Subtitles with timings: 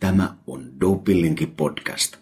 [0.00, 2.16] Tämä on Dopinglinki podcast.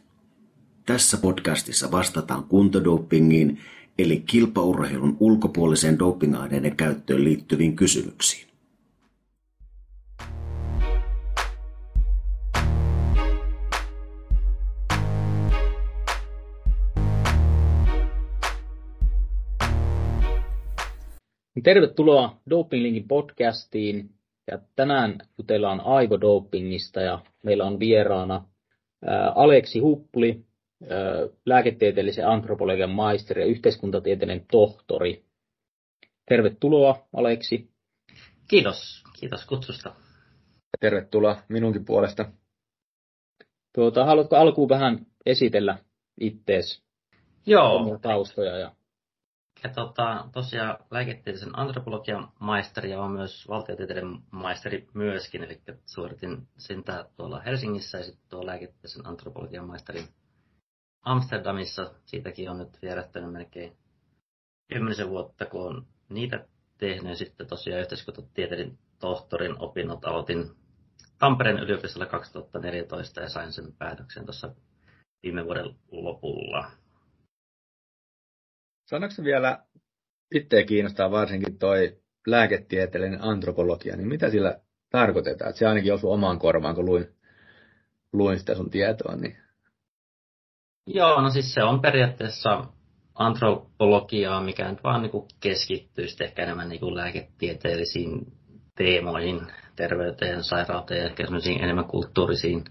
[0.87, 3.61] Tässä podcastissa vastataan kuntodopingiin
[3.99, 8.47] eli kilpaurheilun ulkopuoliseen dopingaineiden käyttöön liittyviin kysymyksiin.
[21.63, 24.16] Tervetuloa Dopinglinkin podcastiin.
[24.51, 28.45] Ja tänään jutellaan aivodopingista ja meillä on vieraana
[29.05, 30.45] ää, Aleksi Huppuli,
[30.91, 30.99] ää,
[31.47, 35.25] lääketieteellisen antropologian maisteri ja yhteiskuntatieteellinen tohtori.
[36.29, 37.71] Tervetuloa Aleksi.
[38.49, 39.95] Kiitos, kiitos kutsusta.
[40.81, 42.33] Tervetuloa minunkin puolesta.
[43.75, 45.79] Tuota, haluatko alkuun vähän esitellä
[46.21, 46.83] ittees?
[47.47, 47.99] Joo.
[48.03, 48.76] Taustoja ja
[49.65, 56.85] ja tota, tosiaan lääketieteellisen antropologian maisteri ja on myös valtiotieteiden maisteri myöskin, eli suoritin sen
[57.17, 60.09] tuolla Helsingissä ja sitten tuo lääketieteellisen antropologian maisterin
[61.03, 61.95] Amsterdamissa.
[62.05, 63.77] Siitäkin on nyt vierähtänyt melkein
[64.69, 66.47] kymmenisen vuotta, kun on niitä
[66.79, 67.19] tehnyt.
[67.19, 70.51] Sitten tosiaan yhteiskuntatieteiden tohtorin opinnot aloitin
[71.19, 74.55] Tampereen yliopistolla 2014 ja sain sen päätöksen tuossa
[75.23, 76.71] viime vuoden lopulla.
[78.87, 79.59] Sanoitko vielä,
[80.35, 85.49] itseä kiinnostaa varsinkin toi lääketieteellinen antropologia, niin mitä sillä tarkoitetaan?
[85.49, 87.09] Että se ainakin osui omaan korvaan, kun luin,
[88.13, 89.17] luin sitä sun tietoa.
[89.17, 89.37] Niin...
[90.87, 92.65] Joo, no siis se on periaatteessa
[93.15, 98.33] antropologiaa, mikä nyt vaan niin keskittyy ehkä enemmän niin lääketieteellisiin
[98.75, 99.41] teemoihin,
[99.77, 101.25] terveyteen, sairauteen, ehkä
[101.61, 102.65] enemmän kulttuurisiin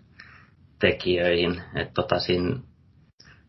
[0.80, 1.62] tekijöihin.
[1.76, 2.60] Että tota, siinä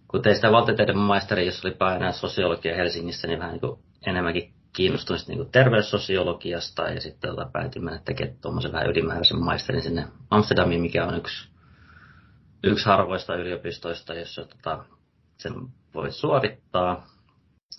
[0.08, 5.20] kun tein sitä valtioteiden maisteri, jos oli painaa sosiologia Helsingissä, niin vähän niin enemmänkin kiinnostuin
[5.28, 10.80] niin kuin terveyssosiologiasta ja sitten tota, päätin mennä tekemään tuommoisen vähän ylimääräisen maisterin sinne Amsterdamiin,
[10.80, 11.48] mikä on yksi,
[12.64, 14.84] yksi harvoista yliopistoista, jossa tota,
[15.38, 15.54] sen
[15.94, 17.06] voi suorittaa.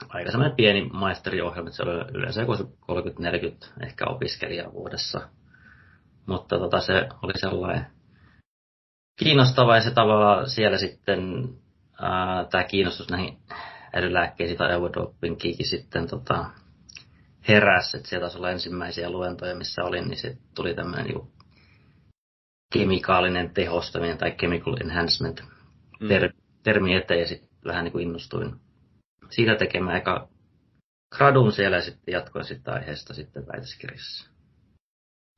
[0.09, 5.29] Aika semmoinen pieni maisteriohjelma, että se oli yleensä joku 30-40 ehkä opiskelijaa vuodessa.
[6.25, 7.87] Mutta tota, se oli sellainen
[9.19, 11.49] kiinnostava ja se tavallaan siellä sitten
[12.51, 13.37] tämä kiinnostus näihin
[13.93, 16.45] älylääkkeisiin tai aivodopingiinkin sitten tota,
[17.47, 21.27] heräsi, että sieltä taisi olla ensimmäisiä luentoja, missä olin, niin se tuli tämmöinen niin
[22.73, 25.43] kemikaalinen tehostaminen tai chemical enhancement
[25.99, 26.07] mm.
[26.07, 28.55] ter- termi eteen ja sitten vähän niin kuin innostuin
[29.29, 30.29] siitä tekemään eka
[31.15, 34.29] gradun siellä ja sitten jatkoin sitten aiheesta sitten väitöskirjassa.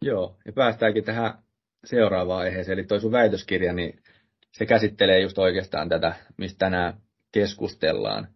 [0.02, 1.34] Joo, ja päästäänkin tähän
[1.86, 4.04] seuraavaan aiheeseen, eli toi sun väitöskirja, niin
[4.52, 6.94] se käsittelee just oikeastaan tätä, mistä tänään
[7.32, 8.28] keskustellaan.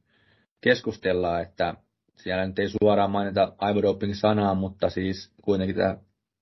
[0.62, 1.74] Keskustellaan, että
[2.16, 5.97] siellä nyt ei suoraan mainita aivodoping-sanaa, mutta siis kuitenkin tämä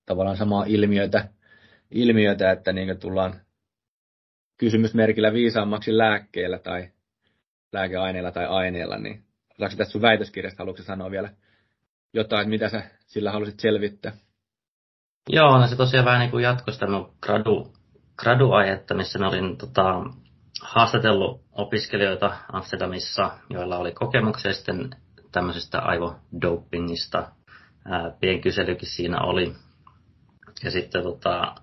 [0.06, 1.28] tavallaan samaa ilmiötä,
[1.90, 3.40] ilmiötä että niin tullaan
[4.58, 6.88] kysymysmerkillä viisaammaksi lääkkeellä tai
[7.72, 11.30] lääkeaineella tai aineella, niin osaako tästä sun väitöskirjasta, haluatko sanoa vielä
[12.12, 14.12] jotain, mitä sä sillä halusit selvittää?
[15.28, 17.72] Joo, no se tosiaan vähän niin kuin jatkosta mun gradu
[18.16, 20.04] graduaihetta, missä mä olin tota,
[20.62, 24.90] haastatellut opiskelijoita Amsterdamissa, joilla oli kokemuksia sitten
[25.32, 27.28] tämmöisestä aivodopingista.
[28.20, 29.54] Pienkyselykin siinä oli.
[30.64, 31.54] Ja sitten tota,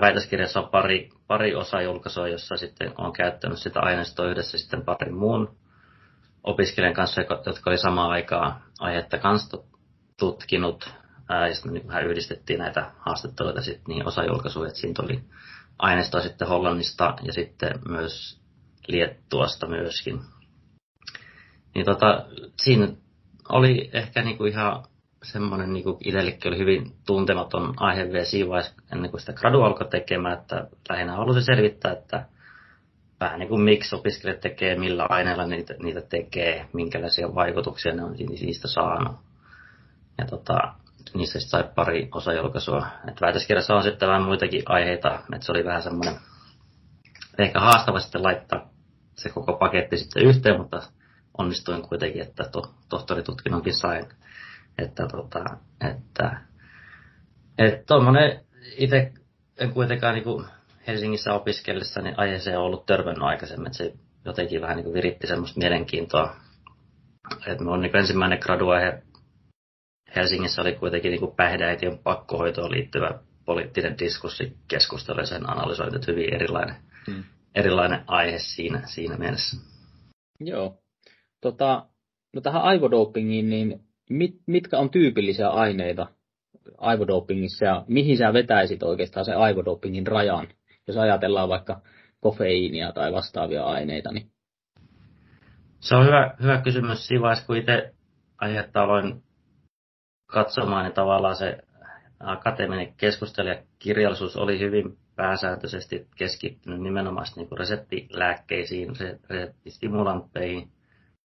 [0.00, 1.52] väitöskirjassa on pari, pari
[1.84, 5.56] julkaisua, jossa sitten on käyttänyt sitä aineistoa yhdessä sitten parin muun
[6.44, 9.58] opiskelijan kanssa, jotka oli samaan aikaan aihetta kanssa
[10.18, 11.01] tutkinut.
[11.34, 15.20] Ja sitten niin vähän yhdistettiin näitä haastatteluita sitten niin osajulkaisuja, että siinä tuli
[15.78, 18.40] aineistoa sitten Hollannista ja sitten myös
[18.88, 20.20] Liettuasta myöskin.
[21.74, 22.26] Niin tota,
[22.62, 22.88] siinä
[23.48, 24.84] oli ehkä niinku ihan
[25.22, 29.88] semmoinen niinku itsellekin oli hyvin tuntematon aihe vielä siinä vaiheessa, ennen kuin sitä gradu alkoi
[29.88, 32.26] tekemään, että lähinnä halusin selvittää, että
[33.20, 38.12] vähän niin kuin miksi opiskelijat tekee, millä aineella niitä, niitä tekee, minkälaisia vaikutuksia ne on
[38.12, 39.16] niistä saanut.
[40.18, 40.74] Ja tota,
[41.14, 42.86] niissä sai pari osajulkaisua.
[43.08, 46.14] Et väitöskirjassa on sitten vähän muitakin aiheita, että se oli vähän semmoinen
[47.38, 48.72] ehkä haastava sitten laittaa
[49.16, 50.82] se koko paketti sitten yhteen, mutta
[51.38, 54.04] onnistuin kuitenkin, että to, tohtoritutkinnonkin sain.
[54.78, 55.44] Että, tota,
[55.90, 56.40] että,
[57.58, 58.40] että tuommoinen
[58.76, 59.12] itse
[59.58, 60.44] en kuitenkaan niin
[60.86, 63.94] Helsingissä opiskellessa niin aiheeseen ollut törmännyt aikaisemmin, että se
[64.24, 66.36] jotenkin vähän niin viritti semmoista mielenkiintoa.
[67.46, 69.02] Että on niin ensimmäinen graduaihe
[70.16, 76.34] Helsingissä oli kuitenkin niin päihdeäitien pakkohoitoon liittyvä poliittinen diskurssi keskustelu ja sen analysointi, että hyvin
[76.34, 76.74] erilainen,
[77.06, 77.24] hmm.
[77.54, 79.56] erilainen aihe siinä, siinä mielessä.
[80.40, 80.78] Joo.
[81.40, 81.86] Tota,
[82.34, 83.80] no tähän aivodopingiin, niin
[84.10, 86.06] mit, mitkä on tyypillisiä aineita
[86.78, 90.48] aivodopingissa ja mihin sä vetäisit oikeastaan se aivodopingin rajan
[90.86, 91.80] jos ajatellaan vaikka
[92.20, 94.30] kofeiinia tai vastaavia aineita, niin
[95.80, 97.94] se on hyvä, hyvä kysymys siinä vaiheessa, kun itse
[98.38, 99.22] aihetta aloin
[100.32, 101.58] katsomaan, niin tavallaan se
[102.20, 108.88] akateeminen keskustelu ja kirjallisuus oli hyvin pääsääntöisesti keskittynyt nimenomaan niin kuin reseptilääkkeisiin,
[109.30, 110.72] reseptistimulantteihin,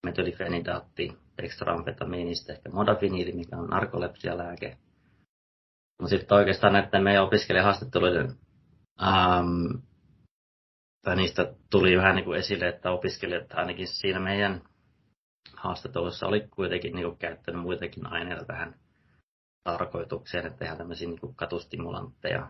[0.05, 4.77] metylifenidaatti, ekstraamfetamiinista, ehkä modafiniili, mikä on narkolepsialääke.
[6.01, 8.35] No sitten oikeastaan näiden meidän opiskelijahaastatteluiden
[9.03, 9.83] ähm,
[11.05, 14.61] tai niistä tuli vähän niin kuin esille, että opiskelijat ainakin siinä meidän
[15.57, 18.75] haastattelussa oli kuitenkin niin kuin käyttänyt muitakin aineita tähän
[19.63, 22.49] tarkoitukseen, että tehdään tämmöisiä niin kuin katustimulantteja,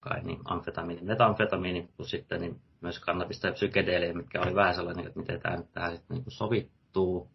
[0.00, 5.06] kai niin amfetamiini, metamfetamiini, plus sitten niin myös kannabista ja psykedeeliä, mitkä oli vähän sellainen,
[5.06, 7.30] että miten tämä nyt tähän sitten niin kuin sovittuu.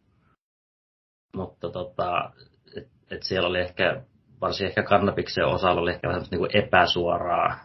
[1.35, 2.33] Mutta tota,
[2.77, 4.03] et, et siellä oli ehkä,
[4.41, 7.55] varsin ehkä kannabiksen osalla oli ehkä vähän niin kuin epäsuoraa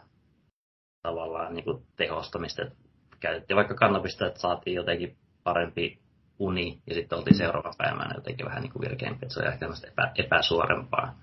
[1.02, 2.62] tavallaan niin kuin tehostamista.
[2.62, 2.76] Että
[3.20, 6.00] käytettiin vaikka kannabista, että saatiin jotenkin parempi
[6.38, 10.12] uni ja sitten oltiin seuraavan päivänä jotenkin vähän niin virkeämpi, että se on ehkä epä,
[10.14, 11.14] epäsuorempaa.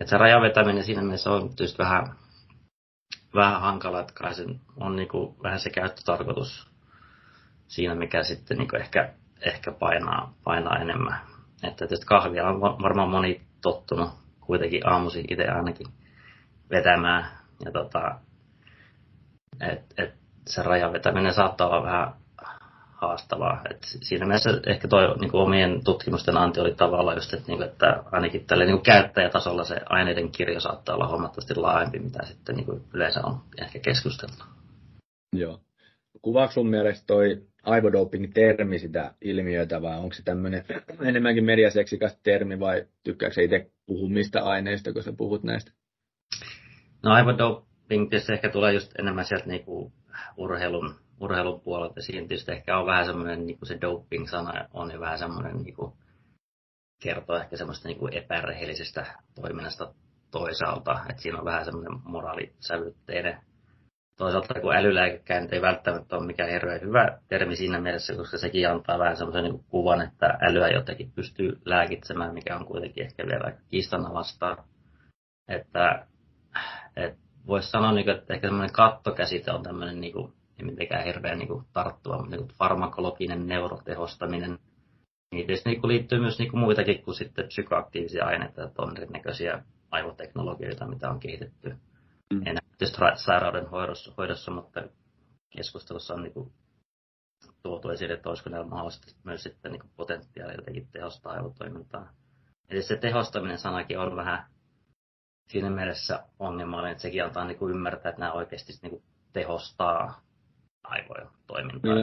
[0.00, 2.14] Että se rajavetäminen siinä mielessä on tietysti vähän,
[3.34, 4.44] vähän hankala, että kai se
[4.76, 6.70] on niin kuin vähän se käyttötarkoitus
[7.68, 11.20] siinä, mikä sitten niin kuin ehkä, ehkä painaa, painaa enemmän.
[11.62, 14.10] Että tietysti kahvia on varmaan moni tottunut
[14.40, 15.86] kuitenkin aamuisin itse ainakin
[16.70, 17.30] vetämään.
[17.64, 18.18] Ja tota,
[19.60, 20.14] et, et
[20.46, 22.14] se rajan vetäminen saattaa olla vähän
[23.06, 23.62] haastavaa.
[23.70, 27.68] Et siinä mielessä ehkä tuo niin omien tutkimusten anti oli tavallaan just, että, niin kuin,
[27.68, 32.66] että ainakin tälle niin käyttäjätasolla se aineiden kirjo saattaa olla huomattavasti laajempi, mitä sitten niin
[32.66, 34.44] kuin yleensä on ehkä keskusteltu.
[35.32, 35.60] Joo.
[36.22, 40.64] Kuvaako sun mielestä toi aivodoping-termi sitä ilmiötä vai onko se tämmöinen
[41.08, 45.72] enemmänkin mediaseksikas termi vai tykkääkö itse puhua mistä aineista, kun sä puhut näistä?
[47.02, 49.92] No aivodoping Ping tietysti ehkä tulee just enemmän sieltä niinku
[50.36, 52.02] urheilun, urheilun puolelta.
[52.02, 55.74] Siinä tietysti ehkä on vähän semmoinen, niin kuin se doping-sana on jo vähän semmoinen, niin
[55.74, 55.92] kuin,
[57.02, 59.94] kertoo ehkä semmoista niin kuin epärehellisestä toiminnasta
[60.30, 61.00] toisaalta.
[61.10, 63.38] Että siinä on vähän semmoinen moraalisävytteinen.
[64.18, 68.98] Toisaalta kun älylääkekään ei välttämättä ole mikään hirveän hyvä termi siinä mielessä, koska sekin antaa
[68.98, 74.56] vähän semmoisen niin kuvan, että älyä jotenkin pystyy lääkitsemään, mikä on kuitenkin ehkä vielä kiistanalasta.
[75.48, 76.06] Että,
[76.96, 81.38] että voisi sanoa, niin että ehkä semmoinen kattokäsite on tämmöinen, niin kuin, ei mitenkään hirveän
[81.38, 84.58] niin kuin, tarttuva, mutta niin kuin farmakologinen neurotehostaminen.
[85.32, 88.96] Niin tietysti niin kuin, liittyy myös niin kuin, muitakin kuin sitten psykoaktiivisia aineita, että on
[88.96, 91.76] erinäköisiä aivoteknologioita, mitä on kehitetty
[92.32, 92.46] mm.
[92.46, 94.82] enää tietysti sairauden hoidossa, hoidossa mutta
[95.56, 96.52] keskustelussa on niin kuin,
[97.62, 102.12] tuotu esille, että olisiko näillä mahdollisesti myös sitten niin potentiaalia jotenkin tehostaa aivotoimintaa.
[102.68, 104.46] Eli se tehostaminen sanakin on vähän
[105.48, 109.02] siinä mielessä ongelmallinen, että sekin antaa niin kuin ymmärtää, että nämä oikeasti niin kuin
[109.32, 110.23] tehostaa
[110.84, 111.94] aivojen toimintaa.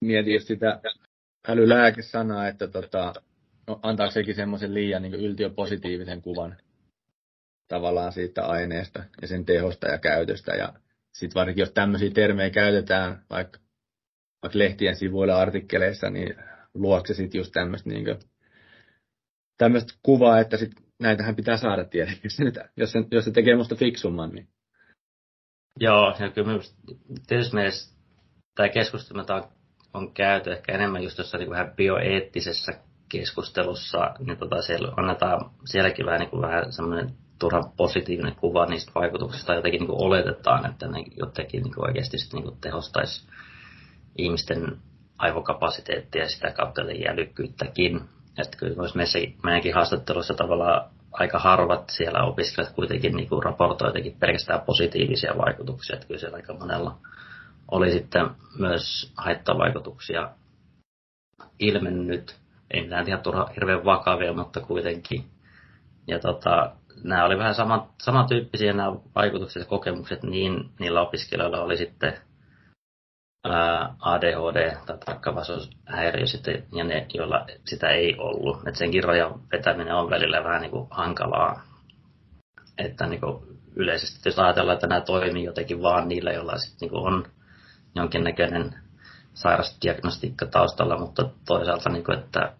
[0.00, 0.80] Mietin just sitä
[1.48, 3.12] älylääkesanaa, että tota,
[3.66, 6.56] no, antaako sekin semmoisen liian niin yltiöpositiivisen kuvan
[7.68, 10.52] tavallaan siitä aineesta ja sen tehosta ja käytöstä.
[10.52, 10.72] Ja
[11.12, 13.58] sitten varsinkin, jos tämmöisiä termejä käytetään vaikka,
[14.42, 16.34] vaikka lehtien sivuilla artikkeleissa, niin
[16.74, 18.06] luokse se sitten just tämmöistä niin
[19.58, 22.30] tämmöistä kuvaa, että sit näitähän pitää saada tietenkin,
[22.76, 24.30] jos se, jos se tekee musta fiksumman.
[24.30, 24.48] Niin.
[25.80, 26.76] Joo, ja kyllä myös,
[27.26, 27.96] tietysti mielessä
[28.54, 29.44] tämä keskustelu, on,
[29.94, 32.72] on käyty ehkä enemmän just tuossa niin vähän bioeettisessä
[33.08, 38.92] keskustelussa, niin tota siellä annetaan sielläkin vähän, niin kuin vähän semmoinen turhan positiivinen kuva niistä
[38.94, 43.28] vaikutuksista, jotenkin niin kuin oletetaan, että ne jotenkin niin kuin oikeasti niin tehostaisi
[44.18, 44.78] ihmisten
[45.18, 48.00] aivokapasiteettia ja sitä kautta älykkyyttäkin.
[48.38, 54.60] Että kyllä meidän, meidänkin haastattelussa tavallaan aika harvat siellä opiskelijat kuitenkin niin kuin raportoitikin pelkästään
[54.60, 55.94] positiivisia vaikutuksia.
[55.94, 56.98] Että kyllä siellä aika monella
[57.70, 60.30] oli sitten myös haittavaikutuksia
[61.58, 62.36] ilmennyt.
[62.70, 65.24] Ei mitään ihan turha, hirveän vakavia, mutta kuitenkin.
[66.06, 66.72] Ja tota,
[67.02, 72.18] nämä oli vähän sama, samantyyppisiä nämä vaikutukset ja kokemukset, niin niillä opiskelijoilla oli sitten
[74.00, 78.68] ADHD tai tarkkavaisuushäiriö sitten, ja ne, joilla sitä ei ollut.
[78.68, 81.62] Et senkin rajan vetäminen on välillä vähän niin kuin hankalaa.
[82.78, 86.90] Että niin kuin yleisesti, jos ajatellaan, että nämä toimii jotenkin vaan niillä, joilla sitten niin
[86.90, 87.26] kuin on
[87.94, 88.74] jonkinnäköinen
[89.34, 92.52] sairasdiagnostiikka taustalla, mutta toisaalta, niin kuin, että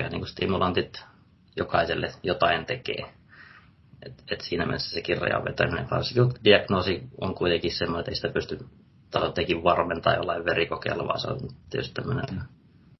[0.00, 1.04] niin kuin stimulantit
[1.56, 3.04] jokaiselle jotain tekee.
[4.06, 8.28] Et, et siinä mielessä se kirjan vetäminen, varsinkin diagnoosi on kuitenkin semmoinen, että ei sitä
[8.28, 8.58] pysty
[9.20, 11.38] jotenkin varmentaa jollain verikokeella, vaan se on
[11.70, 12.40] tietysti tämmöinen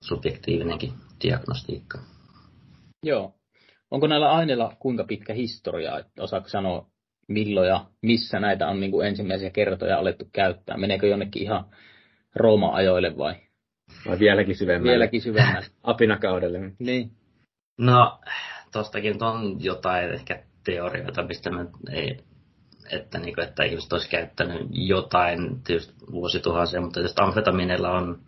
[0.00, 0.92] subjektiivinenkin
[1.22, 1.98] diagnostiikka.
[3.02, 3.34] Joo.
[3.90, 6.00] Onko näillä aineilla kuinka pitkä historia?
[6.18, 6.86] Osaako sanoa,
[7.28, 10.76] milloin ja missä näitä on niin kuin ensimmäisiä kertoja alettu käyttää?
[10.76, 11.64] Meneekö jonnekin ihan
[12.34, 13.34] Rooma-ajoille vai?
[14.06, 14.90] Vai vieläkin syvemmälle?
[14.90, 15.66] Vieläkin syvemmälle.
[15.82, 16.58] Apinakaudelle.
[16.78, 17.10] Niin.
[17.78, 18.20] No,
[18.72, 22.18] tostakin on jotain ehkä teorioita, mistä mä ei,
[22.90, 28.18] että, niin kuin, että ihmiset olisi käyttänyt jotain tietysti vuosituhansia, mutta tietysti amfetamineilla on,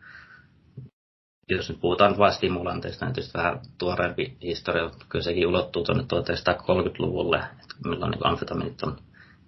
[1.49, 7.37] jos nyt puhutaan vain stimulanteista, niin tietysti vähän tuoreempi historia, kyllä sekin ulottuu tuonne 1930-luvulle,
[7.37, 8.97] että milloin niin amfetaminit on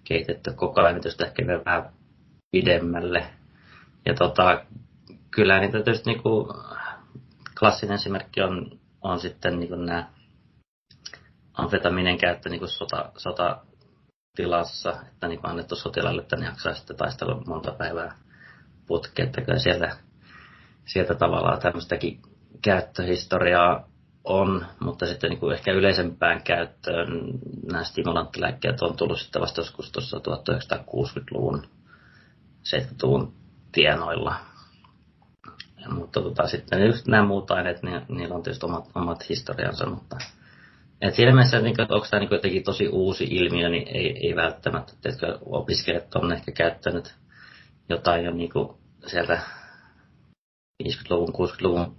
[0.03, 1.89] kehitetty koko ajan, tietysti ehkä vähän
[2.51, 3.25] pidemmälle.
[4.05, 4.65] Ja tota,
[5.31, 6.47] kyllä niitä tietysti niin kuin,
[7.59, 10.07] klassinen esimerkki on, on sitten niin kuin nämä
[11.53, 12.69] amfetaminen käyttö niin kuin
[13.17, 13.61] sota,
[14.37, 18.15] sotatilassa, että niin kuin annettu sotilaille, että ne jaksaa sitten taistella monta päivää
[18.87, 19.97] putkeen, että kyllä sieltä,
[20.85, 22.21] sieltä tavallaan tämmöistäkin
[22.61, 23.89] käyttöhistoriaa
[24.23, 27.09] on, mutta sitten niin kuin ehkä yleisempään käyttöön
[27.71, 31.63] nämä stimulanttilääkkeet on tullut sitten vasta joskus tuossa 1960-luvun,
[32.57, 33.33] 70-luvun
[33.71, 34.35] tienoilla.
[35.81, 39.89] Ja, mutta tota, sitten just nämä muut aineet, niin, niillä on tietysti omat, omat historiansa,
[39.89, 40.17] mutta
[41.01, 44.93] et siinä mielessä, että onko tämä niin jotenkin tosi uusi ilmiö, niin ei, ei välttämättä.
[45.05, 47.15] Että opiskelijat on ehkä käyttänyt
[47.89, 48.51] jotain jo niin
[49.07, 49.39] sieltä
[50.83, 51.95] 50-luvun, 60-luvun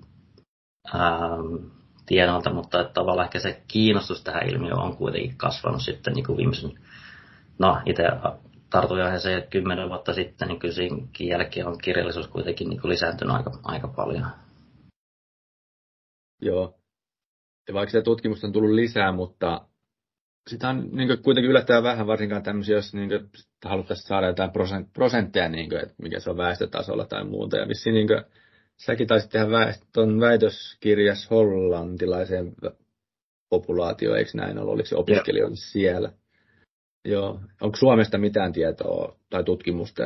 [0.94, 1.70] ähm,
[2.06, 6.72] tienoilta, mutta että tavallaan ehkä se kiinnostus tähän ilmiöön on kuitenkin kasvanut sitten niin viimeisen,
[7.58, 8.02] no itse
[8.70, 13.50] tartuin aiheeseen kymmenen vuotta sitten, niin kyllä siinäkin jälkeen on kirjallisuus kuitenkin niin lisääntynyt aika,
[13.64, 14.26] aika paljon.
[16.42, 16.79] Joo,
[17.72, 19.60] vaikka sitä tutkimusta on tullut lisää, mutta
[20.48, 23.10] sitä on niin kuitenkin yllättävän vähän, varsinkaan tämmöisiä, jos niin
[23.64, 24.50] haluttaisiin saada jotain
[24.92, 27.56] prosentteja, niin kuin, että mikä se on väestötasolla tai muuta.
[27.56, 28.22] Ja vissiin niin kuin,
[28.76, 29.46] säkin taisit tehdä
[29.94, 32.52] tuon väitöskirjas hollantilaiseen
[33.48, 34.74] populaatioon, eikö näin ollut?
[34.74, 36.12] Oliko se opiskelijoille siellä?
[37.04, 37.40] Joo.
[37.60, 40.02] Onko Suomesta mitään tietoa tai tutkimusta,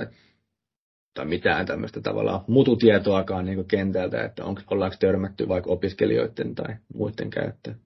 [1.14, 7.30] tai mitään tämmöistä tavallaan mututietoakaan niin kentältä, että onko, ollaanko törmätty vaikka opiskelijoiden tai muiden
[7.30, 7.76] käyttöön?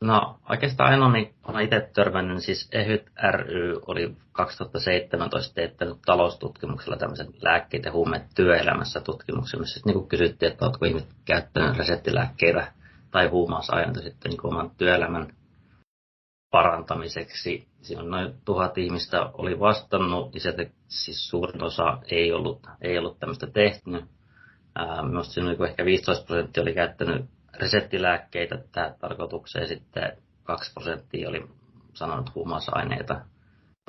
[0.00, 7.26] No oikeastaan ainoa, mihin olen itse törmännyt, siis EHYT ry oli 2017 teettänyt taloustutkimuksella tämmöisen
[7.42, 12.72] lääkkeet ja huumeet työelämässä tutkimuksen, missä niin kysyttiin, että oletko ihmiset käyttänyt reseptilääkkeitä
[13.10, 15.32] tai huumausaineita sitten niin oman työelämän
[16.56, 17.68] parantamiseksi.
[17.82, 22.98] Siinä on noin tuhat ihmistä oli vastannut, ja sieltä siis suurin osa ei ollut, ei
[22.98, 24.04] ollut tämmöistä tehnyt.
[25.02, 30.12] Minusta siinä oli ehkä 15 prosenttia oli käyttänyt reseptilääkkeitä tähän tarkoitukseen, sitten
[30.44, 31.48] 2 prosenttia oli
[31.94, 33.20] sanonut huumausaineita.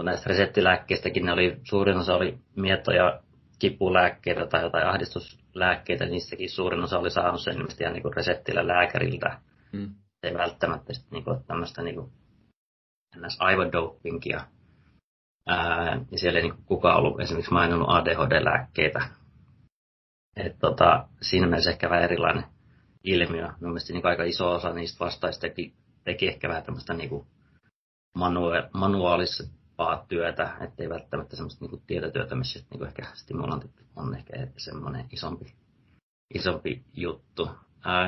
[0.03, 3.19] Näistä reseptilääkkeistäkin ne oli, suurin osa oli mietoja
[3.59, 9.39] kipulääkkeitä tai jotain ahdistuslääkkeitä, niistäkin suurin osa oli saanut sen ilmeisesti ihan niin reseptillä lääkäriltä.
[9.71, 9.95] Hmm.
[10.23, 12.11] Ei välttämättä sitten niin kuin, tämmöistä niin kuin
[13.25, 13.37] ns.
[13.39, 14.47] aivodopingia.
[15.47, 19.09] Ää, ja siellä ei niin kukaan ollut esimerkiksi maininnut ADHD-lääkkeitä.
[20.35, 22.43] Et tota, siinä mielessä ehkä vähän erilainen
[23.03, 23.47] ilmiö.
[23.47, 27.25] Mun mielestä niin aika iso osa niistä vastaista teki, teki ehkä vähän tämmöistä niin
[28.17, 35.05] manua- manuaalisempaa työtä, ettei välttämättä semmoista niin tietotyötä, missä niin ehkä stimulantit on ehkä semmoinen
[35.11, 35.55] isompi,
[36.33, 37.49] isompi juttu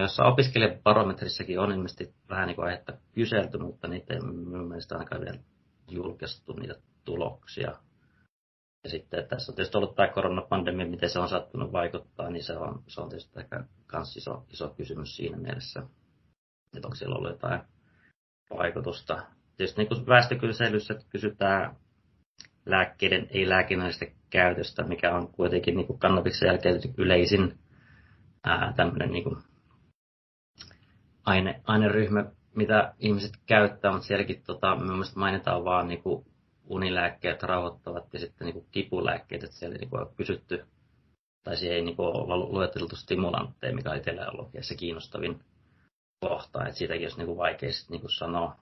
[0.01, 5.21] jossa opiskelijabarometrissakin on ilmeisesti vähän niin kuin aihetta kyselty, mutta niitä ei minun mielestä ainakaan
[5.21, 5.39] vielä
[5.87, 7.75] julkaistu niitä tuloksia.
[8.83, 12.57] Ja sitten tässä on tietysti ollut tämä koronapandemia, miten se on sattunut vaikuttaa, niin se
[12.57, 15.79] on, se on tietysti ehkä myös iso, iso kysymys siinä mielessä,
[16.75, 17.61] että onko siellä ollut jotain
[18.57, 19.25] vaikutusta.
[19.57, 21.75] Tietysti niin kuin väestökyselyssä kysytään
[22.65, 27.59] lääkkeiden ei-lääkinnällistä käytöstä, mikä on kuitenkin niin kuin kannabiksen jälkeen yleisin
[28.43, 29.35] ää, tämmöinen niin kuin
[31.25, 36.25] aine, aineryhmä, mitä ihmiset käyttää, mutta sielläkin tota, mielestäni mainitaan vaan niin kuin
[36.65, 40.65] unilääkkeet, rauhoittavat ja sitten niin kuin kipulääkkeet, että siellä niin kuin on kysytty,
[41.43, 45.39] tai siihen ei niin kuin olla lueteltu stimulantteja, mikä on itsellä ollut se kiinnostavin
[46.19, 48.55] kohta, että siitäkin olisi niin kuin vaikea sitten niin kuin sanoa,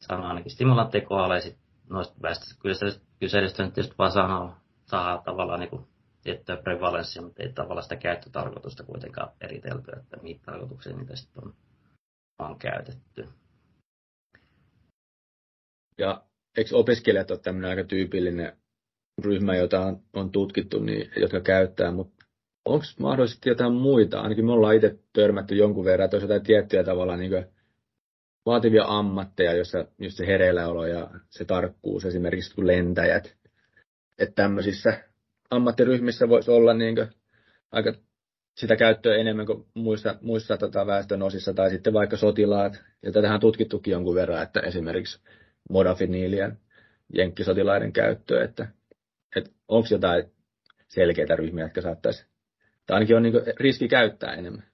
[0.00, 4.54] sanoa ainakin stimulantteja kohdalla, ja sitten noista väestökyselystä nyt tietysti vaan sanoo,
[4.84, 5.86] saa tavallaan niin kuin
[6.22, 11.54] tiettyä prevalenssia, mutta ei tavallaan sitä käyttötarkoitusta kuitenkaan eritelty, että mihin tarkoituksiin niitä sitten on
[12.38, 13.28] on käytetty.
[15.98, 16.22] Ja
[16.56, 18.56] eikö opiskelijat ole tämmöinen aika tyypillinen
[19.24, 22.26] ryhmä, jota on, on tutkittu, niin, jotka käyttää, mutta
[22.64, 24.20] onko mahdollisesti jotain muita?
[24.20, 27.46] Ainakin me ollaan itse törmätty jonkun verran, että olisi jotain tiettyjä tavalla niin
[28.46, 33.36] vaativia ammatteja, jossa just se hereilläolo ja se tarkkuus, esimerkiksi kuin lentäjät.
[34.18, 35.04] Että tämmöisissä
[35.50, 36.96] ammattiryhmissä voisi olla niin
[37.72, 37.92] aika
[38.56, 43.34] sitä käyttöä enemmän kuin muissa, muissa tota väestön osissa, tai sitten vaikka sotilaat, ja tätähän
[43.34, 45.20] on tutkittukin jonkun verran, että esimerkiksi
[45.70, 46.58] modafiniilien
[47.14, 48.68] jenkkisotilaiden käyttöön, että,
[49.36, 50.24] että onko jotain
[50.88, 52.26] selkeitä ryhmiä, jotka saattaisi,
[52.86, 54.64] tai ainakin on niin riski käyttää enemmän.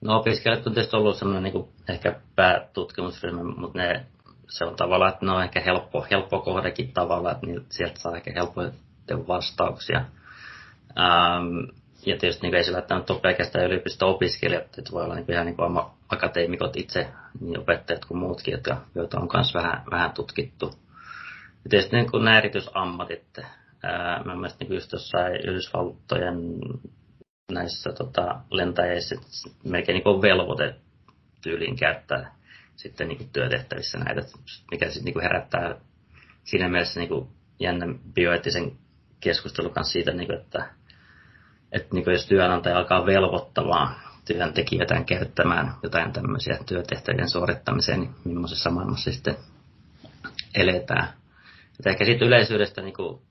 [0.00, 4.06] No opiskelijat on tietysti ollut semmoinen niin ehkä päätutkimusryhmä, mutta ne,
[4.48, 8.32] se on tavallaan, että ne on ehkä helppo, helppo kohdekin tavallaan, että sieltä saa ehkä
[8.32, 8.72] helppoja
[9.28, 10.04] vastauksia.
[10.98, 15.46] Ähm, ja tietysti niin ei se välttämättä ole pelkästään yliopisto-opiskelijat, että voi olla niin ihan
[15.46, 17.08] niin kuin akateemikot itse,
[17.40, 20.66] niin opettajat kuin muutkin, jotka, joita on myös vähän, vähän tutkittu.
[21.64, 23.38] Ja tietysti niin kuin nämä erityisammatit,
[23.82, 26.58] ää, mä mielestä niin just jossain Yhdysvaltojen
[27.52, 29.16] näissä tota, lentäjissä
[29.64, 30.74] melkein niin kuin velvoite
[31.42, 32.34] tyyliin käyttää
[32.76, 34.20] sitten niin kuin työtehtävissä näitä,
[34.70, 35.76] mikä sitten niin kuin herättää
[36.44, 37.28] siinä mielessä niin kuin
[37.60, 38.72] jännän bioeettisen
[39.20, 40.70] keskustelun kanssa siitä, niin kuin, että,
[41.72, 49.12] että niin jos työnantaja alkaa velvoittavaa työntekijöitä käyttämään jotain tämmöisiä työtehtävien suorittamiseen, niin millaisessa maailmassa
[49.12, 49.36] sitten
[50.54, 51.08] eletään.
[51.78, 53.22] Että ehkä sitten yleisyydestä, niin kuin,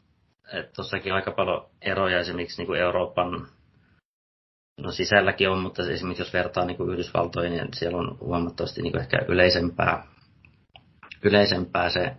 [0.53, 3.47] että tuossakin aika paljon eroja esimerkiksi niin kuin Euroopan
[4.77, 8.91] no sisälläkin on, mutta esimerkiksi jos vertaa niin kuin Yhdysvaltoihin, niin siellä on huomattavasti niin
[8.91, 10.07] kuin ehkä yleisempää,
[11.23, 12.17] yleisempää se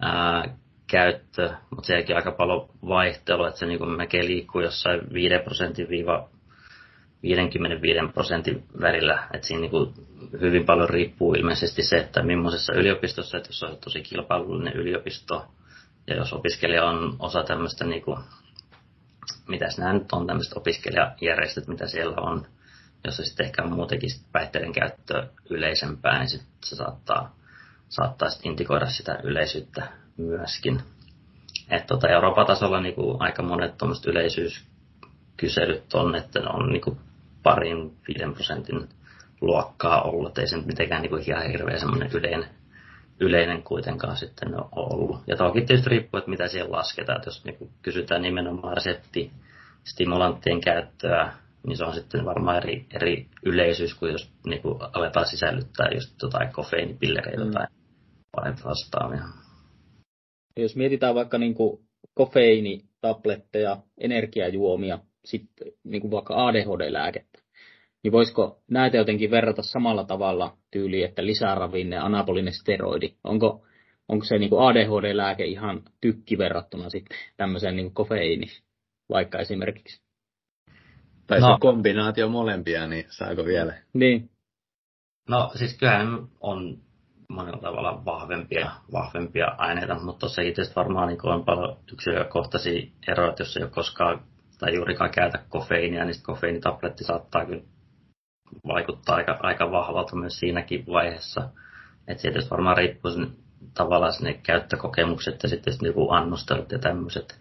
[0.00, 5.88] ää, käyttö, mutta sielläkin aika paljon vaihtelua, että se niin melkein liikkuu jossain 5 prosentin
[5.88, 6.28] viiva
[7.22, 9.28] 55 prosentin välillä.
[9.34, 9.94] Että siinä niin kuin
[10.40, 15.46] hyvin paljon riippuu ilmeisesti se, että millaisessa yliopistossa, että jos on tosi kilpailullinen yliopisto,
[16.06, 18.18] ja jos opiskelija on osa tämmöistä, niin kuin,
[19.48, 22.46] mitäs nämä nyt on, tämmöiset opiskelijajärjestöt, mitä siellä on,
[23.04, 27.36] jossa sitten ehkä muutenkin päihteiden käyttö yleisempää, niin sit se saattaa,
[27.88, 30.80] saattaa sitten indikoida sitä yleisyyttä myöskin.
[31.70, 36.82] Et tota, Euroopan tasolla niin kuin aika monet tuommoiset yleisyyskyselyt on, että ne on niin
[36.82, 36.98] kuin
[37.42, 38.88] parin, viiden prosentin
[39.40, 40.38] luokkaa ollut.
[40.38, 42.48] Ei se nyt mitenkään niin kuin ihan hirveän semmoinen yleinen,
[43.20, 45.20] yleinen kuitenkaan sitten ole ollut.
[45.26, 47.16] Ja toki tietysti riippuu, että mitä siellä lasketaan.
[47.16, 49.30] Että jos niin kuin kysytään nimenomaan resepti
[49.84, 51.32] stimulanttien käyttöä,
[51.66, 56.22] niin se on sitten varmaan eri, eri yleisyys kuin jos niin kuin aletaan sisällyttää just
[56.22, 57.52] jotain kofeiinipillereitä mm.
[58.36, 59.22] tai vastaavia.
[60.56, 61.80] Jos mietitään vaikka niin kuin
[62.14, 67.38] kofeiinitabletteja, energiajuomia, sitten niin kuin vaikka ADHD-lääkettä,
[68.02, 73.14] niin voisiko näitä jotenkin verrata samalla tavalla tyyliin, että lisäravinne, anabolinen steroidi?
[73.24, 73.66] Onko,
[74.08, 78.46] onko se niin kuin ADHD-lääke ihan tykki verrattuna sitten tämmöiseen niin kuin kofeiini,
[79.08, 80.02] vaikka esimerkiksi?
[81.26, 81.46] Tai no.
[81.46, 83.74] se kombinaatio molempia, niin saako vielä?
[83.92, 84.30] Niin.
[85.28, 86.85] No siis kyllähän on
[87.28, 93.56] monella tavalla vahvempia, vahvempia aineita, mutta tuossakin tietysti varmaan niin on paljon yksilökohtaisia eroja, jos
[93.56, 94.20] ei ole koskaan
[94.58, 97.62] tai juurikaan käytä kofeiinia, niin kofeiinitabletti saattaa kyllä
[98.66, 101.48] vaikuttaa aika, aika vahvalta myös siinäkin vaiheessa.
[102.08, 103.36] Että siitä varmaan riippuu sen,
[103.74, 107.40] tavallaan sinne käyttökokemukset ja sitten niinku annostelut ja tämmöiset.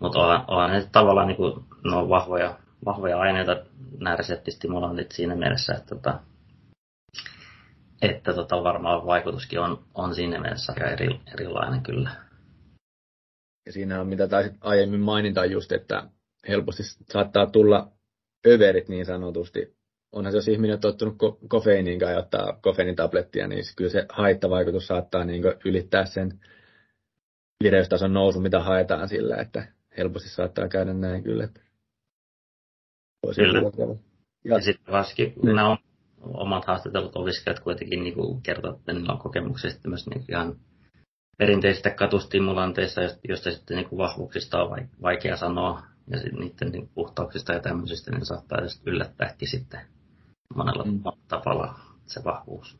[0.00, 3.56] Mutta onhan, onhan ne tavallaan niinku, no vahvoja, vahvoja aineita,
[4.00, 6.18] nämä reseptistimulantit siinä mielessä, että, tota,
[8.10, 12.10] että tota, varmaan vaikutuskin on, on siinä mielessä aika eri, erilainen kyllä.
[13.66, 16.08] Ja siinä on, mitä taisit aiemmin mainita just, että
[16.48, 17.92] helposti saattaa tulla
[18.46, 19.76] överit niin sanotusti.
[20.12, 24.86] Onhan se, jos ihminen on tottunut ko- kofeiiniin ja ottaa kofeiinitablettia, niin kyllä se haittavaikutus
[24.86, 26.40] saattaa niin ylittää sen
[27.64, 31.44] vireystason nousu, mitä haetaan sillä, että helposti saattaa käydä näin kyllä.
[31.44, 31.60] Että
[33.36, 33.60] kyllä.
[34.44, 35.56] Ja, ja sitten varsinkin, niin.
[35.56, 35.78] nämä on
[36.24, 40.56] omat haastatellut opiskelijat kuitenkin niin kuin kertovat, että niillä on kokemuksia myös niin ihan
[41.38, 47.52] perinteisistä katustimulanteista, joista sitten niin kuin vahvuuksista on vaikea sanoa, ja sitten niiden niin puhtauksista
[47.52, 49.80] ja tämmöisistä, niin saattaa yllättääkin sitten
[50.54, 51.02] monella mm.
[51.28, 51.74] tavalla
[52.06, 52.78] se vahvuus.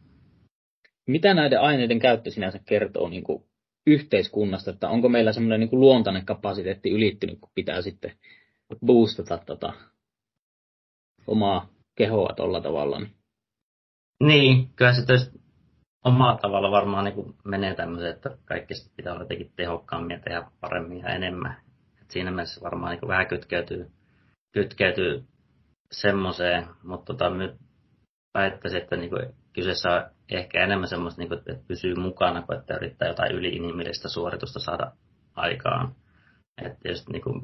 [1.06, 3.44] Mitä näiden aineiden käyttö sinänsä kertoo niin kuin
[3.86, 8.16] yhteiskunnasta, että onko meillä semmoinen niin kuin luontainen kapasiteetti ylittynyt, kun pitää sitten
[8.86, 9.72] boostata tota
[11.26, 13.00] omaa kehoa tuolla tavalla?
[13.00, 13.14] Niin,
[14.22, 15.40] niin kyllä se tietysti
[16.04, 20.98] omalla tavalla varmaan niin menee tämmöiseen, että kaikki pitää olla jotenkin tehokkaammin ja tehdä paremmin
[20.98, 21.56] ja enemmän.
[22.02, 23.90] Et siinä mielessä varmaan niin vähän kytkeytyy,
[24.52, 25.24] kytkeytyy
[25.92, 27.56] semmoiseen, mutta tota, nyt
[28.34, 32.58] väittäisin, että niin kuin, kyseessä on ehkä enemmän semmoista, niin kuin, että pysyy mukana, kuin
[32.58, 34.92] että yrittää jotain yliinhimillistä suoritusta saada
[35.34, 35.94] aikaan.
[36.62, 37.42] Että jos niin kuin,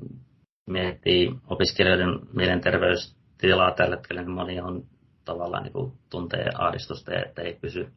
[0.66, 4.84] miettii opiskelijoiden mielenterveystilaa tällä hetkellä, niin moni on
[5.24, 7.92] tavallaan niin kuin, tuntee ahdistusta ja että ei pysy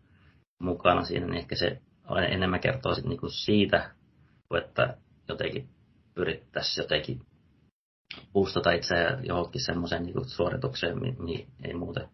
[0.59, 1.81] mukana siinä, niin ehkä se
[2.29, 3.91] enemmän kertoo sit, niin kuin siitä,
[4.57, 5.69] että jotenkin
[6.15, 7.21] pyrittäisiin jotenkin
[8.33, 12.09] boostata itseä johonkin semmoiseen niin suoritukseen, mihin ei muuten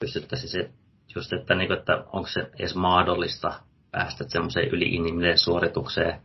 [0.00, 0.48] pystyttäisi.
[0.48, 0.70] Se
[1.14, 3.52] just, että, niin kuin, että onko se edes mahdollista
[3.90, 6.20] päästä semmoiseen yliinhimilliseen suoritukseen,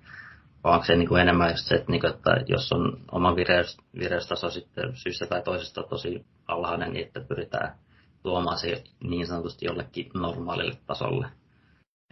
[0.64, 3.36] vai onko se niin kuin enemmän just se, että, niin kuin, että jos on oma
[3.36, 7.76] vireys, vireystaso sitten syystä tai toisesta tosi alhainen, niin että pyritään
[8.26, 11.28] tuomaan se niin sanotusti jollekin normaalille tasolle.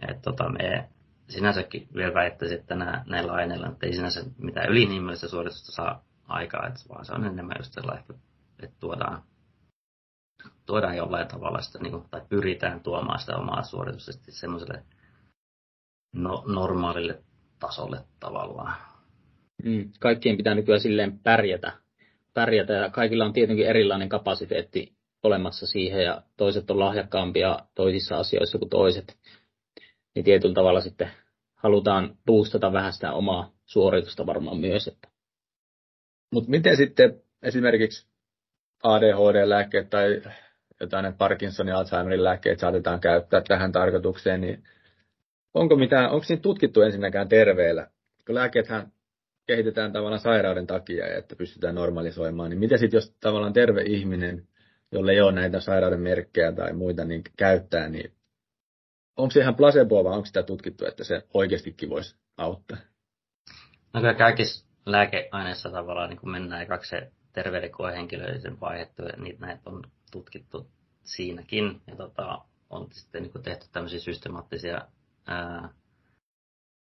[0.08, 0.88] Et tota, me
[1.28, 6.80] sinänsäkin vielä väittäisin, että nämä, näillä aineilla ei sinänsä mitään ylinhimillistä suoritusta saa aikaa, että
[6.88, 8.04] vaan se on enemmän just sellainen,
[8.62, 9.22] että tuodaan,
[10.66, 14.82] tuodaan jollain tavalla sitä, niin kuin, tai pyritään tuomaan sitä omaa suoritusta semmoiselle
[16.12, 17.22] no, normaalille
[17.58, 18.76] tasolle tavallaan.
[19.64, 21.72] Mm, kaikkien pitää nykyään silleen pärjätä,
[22.34, 28.58] pärjätä ja kaikilla on tietenkin erilainen kapasiteetti olemassa siihen ja toiset on lahjakkaampia toisissa asioissa
[28.58, 29.16] kuin toiset.
[30.14, 31.10] Niin tietyllä tavalla sitten
[31.54, 34.88] halutaan boostata vähän sitä omaa suoritusta varmaan myös.
[34.88, 35.08] Että.
[36.32, 38.08] Mutta miten sitten esimerkiksi
[38.82, 40.22] ADHD-lääkkeet tai
[40.80, 44.64] jotain Parkinsonin ja Alzheimerin lääkkeet saatetaan käyttää tähän tarkoitukseen, niin
[45.54, 47.90] onko, mitään, onko siinä tutkittu ensinnäkään terveellä?
[48.26, 48.92] Kun lääkkeethän
[49.46, 54.48] kehitetään tavallaan sairauden takia, että pystytään normalisoimaan, niin mitä sitten jos tavallaan terve ihminen,
[54.92, 58.12] jolle ei ole näitä sairauden merkkejä tai muita, niin käyttää, niin
[59.16, 62.78] onko se ihan placeboa vai onko sitä tutkittu, että se oikeastikin voisi auttaa?
[63.92, 69.62] No kyllä kaikissa lääkeaineissa tavallaan niin kun mennään ekaksi se terveyden koehenkilöiden vaihettu, niin näitä
[69.70, 70.70] on tutkittu
[71.02, 71.80] siinäkin.
[71.86, 74.80] Ja tota, on sitten niin tehty tämmöisiä systemaattisia
[75.26, 75.68] ää,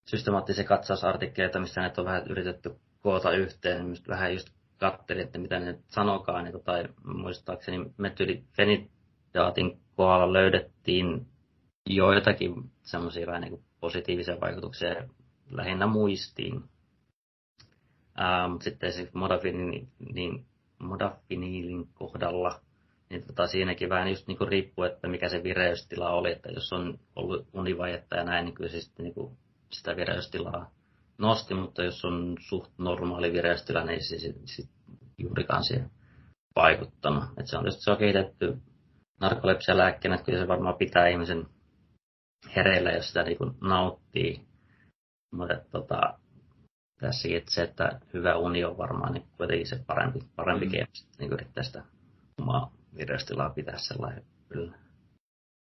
[0.08, 3.86] systemaattisia katsausartikkeleita, missä näitä on vähän yritetty koota yhteen.
[3.86, 6.44] Niin vähän just katselin, että mitä ne sanokaan.
[6.44, 6.72] Niin tota,
[7.04, 11.28] muistaakseni metylifenidaatin kohdalla löydettiin
[11.90, 14.96] joitakin semmoisia vähän niin positiivisia vaikutuksia
[15.52, 16.64] lähinnä muistiin.
[18.16, 20.46] Ää, mutta sitten se modafinin, niin
[20.80, 22.62] modafiniilin kohdalla,
[23.10, 27.00] niin tota, siinäkin vähän just niin riippuu, että mikä se vireystila oli, että jos on
[27.16, 29.38] ollut univajetta ja näin, niin kyllä se sitten niin
[29.72, 30.72] sitä vireystilaa
[31.18, 34.70] nosti, mutta jos on suht normaali vireystila, niin se sitten sit
[35.18, 35.92] juurikaan siihen
[36.56, 37.24] vaikuttanut.
[37.38, 38.58] Et se on just se on kehitetty
[39.22, 41.46] narkolepsialääkkeenä, että kyllä se varmaan pitää ihmisen
[42.56, 44.42] hereillä, jos sitä niin nauttii.
[45.36, 46.20] Mutta tota,
[47.00, 50.72] tässäkin, että se, että hyvä uni on varmaan niin kuitenkin se parempi, parempi mm.
[50.72, 50.88] keino
[51.20, 51.84] niin yrittää sitä
[52.42, 54.85] omaa vireystilaa pitää sellainen yllä.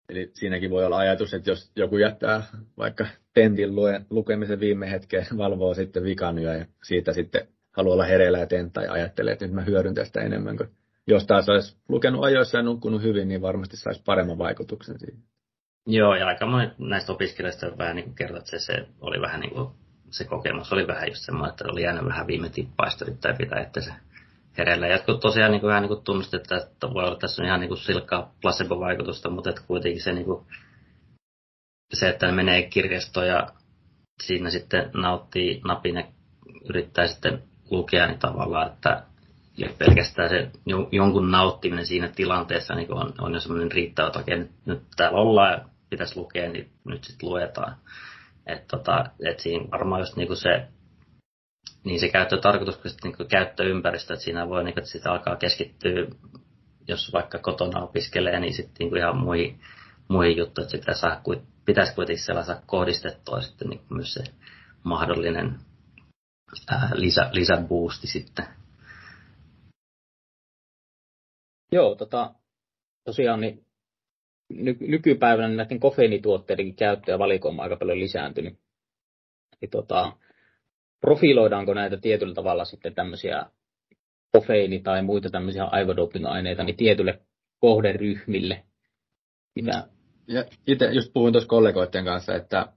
[0.10, 2.44] Eli siinäkin voi olla ajatus, että jos joku jättää
[2.78, 8.38] vaikka tentin lue, lukemisen viime hetkeen, valvoo sitten vikanyö ja siitä sitten haluaa olla hereillä
[8.38, 10.70] ja tentta ja ajattelee, että nyt mä hyödyn tästä enemmän kuin
[11.08, 15.24] jos taas olisi lukenut ajoissa ja nukkunut hyvin, niin varmasti saisi paremman vaikutuksen siihen.
[15.88, 19.54] Joo, ja aika moni näistä opiskelijoista vähän niin kertoo, että se, se oli vähän niin
[19.54, 19.70] kuin,
[20.10, 23.82] se kokemus oli vähän just semmoinen, että oli jäänyt vähän viime tippaista yrittää pitää, että
[23.82, 23.92] se
[24.58, 24.88] hereillä.
[24.88, 27.68] Ja tosiaan niin kuin, vähän niin kuin tunnustettu, että voi olla tässä on ihan niin
[27.68, 30.46] kuin silkkaa placebo-vaikutusta, mutta että kuitenkin se, niin kuin,
[31.94, 33.48] se, että ne menee kirjastoon ja
[34.24, 36.04] siinä sitten nauttii napin ja
[36.70, 39.04] yrittää sitten lukea, niin tavallaan, että
[39.58, 40.52] ja pelkästään se
[40.92, 45.18] jonkun nauttiminen siinä tilanteessa niin on, on jo semmoinen riittävä, että okei, nyt, nyt täällä
[45.18, 47.76] ollaan ja pitäisi lukea, niin nyt sitten luetaan.
[48.46, 50.68] Että tota, et siinä varmaan just niinku se,
[51.86, 56.08] niin se käyttötarkoitus kuin niinku käyttöympäristö, että siinä voi niinku, että sitä alkaa keskittyä,
[56.88, 59.60] jos vaikka kotona opiskelee, niin sitten niinku ihan muihin,
[60.08, 61.22] muihin juttuihin, että sitä saa,
[61.66, 64.24] pitäisi kuitenkin sellaista kohdistettua sitten niinku myös se
[64.84, 65.60] mahdollinen
[66.70, 68.46] ää, lisä, lisäboosti sitten.
[71.72, 72.34] Joo, tota,
[73.04, 73.66] tosiaan niin
[74.50, 78.60] ny, nykypäivänä näiden kofeiinituotteidenkin käyttö ja valikoima aika paljon lisääntynyt.
[79.62, 80.18] Eli tota,
[81.06, 83.46] profiloidaanko näitä tietyllä tavalla sitten tämmöisiä
[84.32, 87.20] kofeiini- tai muita tämmöisiä aivodoping-aineita niin tietylle
[87.60, 88.64] kohderyhmille?
[89.56, 89.88] Mitä?
[90.28, 92.68] Ja itse just puhuin tuossa kollegoiden kanssa, että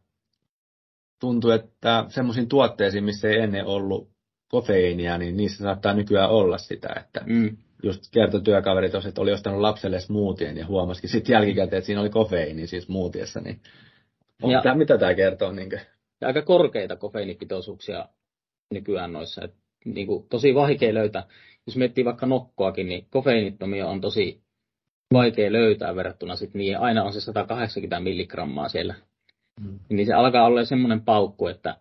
[1.21, 4.11] tuntuu, että semmoisiin tuotteisiin, missä ei ennen ollut
[4.49, 9.61] kofeiinia, niin niissä saattaa nykyään olla sitä, että mm just kertoi työkaverit, että oli ostanut
[9.61, 13.61] lapselle smoothien ja huomasikin sitten jälkikäteen, että siinä oli kofeiini siis smoothiessa, niin
[14.43, 15.53] on ja, tämä, mitä tämä kertoo?
[15.53, 15.71] Niin
[16.21, 18.09] ja aika korkeita kofeiinipitoisuuksia
[18.71, 19.45] nykyään noissa.
[19.45, 19.55] Et,
[19.85, 21.27] niin kuin, tosi vaikea löytää.
[21.67, 24.43] Jos miettii vaikka nokkoakin, niin kofeiinittomia on tosi
[25.13, 28.95] vaikea löytää verrattuna sit niin aina on se 180 milligrammaa siellä.
[29.61, 29.79] Mm.
[29.89, 31.77] Niin se alkaa olla semmoinen paukku, että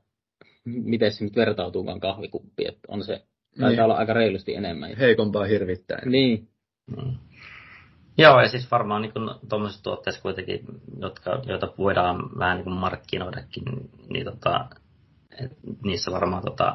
[0.65, 3.23] miten se nyt vertautuukaan kahvikuppi, että on se
[3.59, 3.81] Taitaa niin.
[3.81, 4.97] olla aika reilusti enemmän.
[4.97, 6.11] Heikompaa hirvittäin.
[6.11, 6.47] Niin.
[6.97, 7.15] Mm.
[8.17, 9.13] Joo, ja siis varmaan niin
[9.49, 10.65] tuommoisissa tuotteissa kuitenkin,
[10.99, 13.63] jotka, joita voidaan vähän niin markkinoidakin,
[14.09, 14.69] niin tota,
[15.83, 16.73] niissä varmaan tota,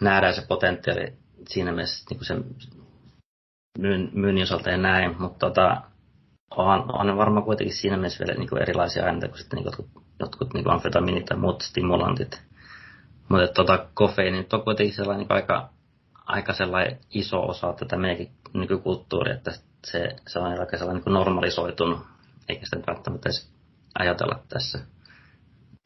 [0.00, 1.12] nähdään se potentiaali
[1.48, 2.44] siinä mielessä niin sen
[3.78, 5.82] myyn, myynnin osalta ja näin, mutta tota,
[6.50, 9.88] on, on varmaan kuitenkin siinä mielessä vielä niin kuin erilaisia aineita kuin sitten niin jotkut,
[10.20, 12.42] jotkut niin amfetamiinit tai muut stimulantit.
[13.28, 15.68] Mutta tota, kofeiini on kuitenkin sellainen niin aika,
[16.26, 19.50] aika sellainen iso osa tätä meidänkin nykykulttuuria, että
[19.86, 21.98] se, se on aika sellainen niin normalisoitunut,
[22.48, 23.52] eikä sitä välttämättä edes
[23.98, 24.78] ajatella tässä,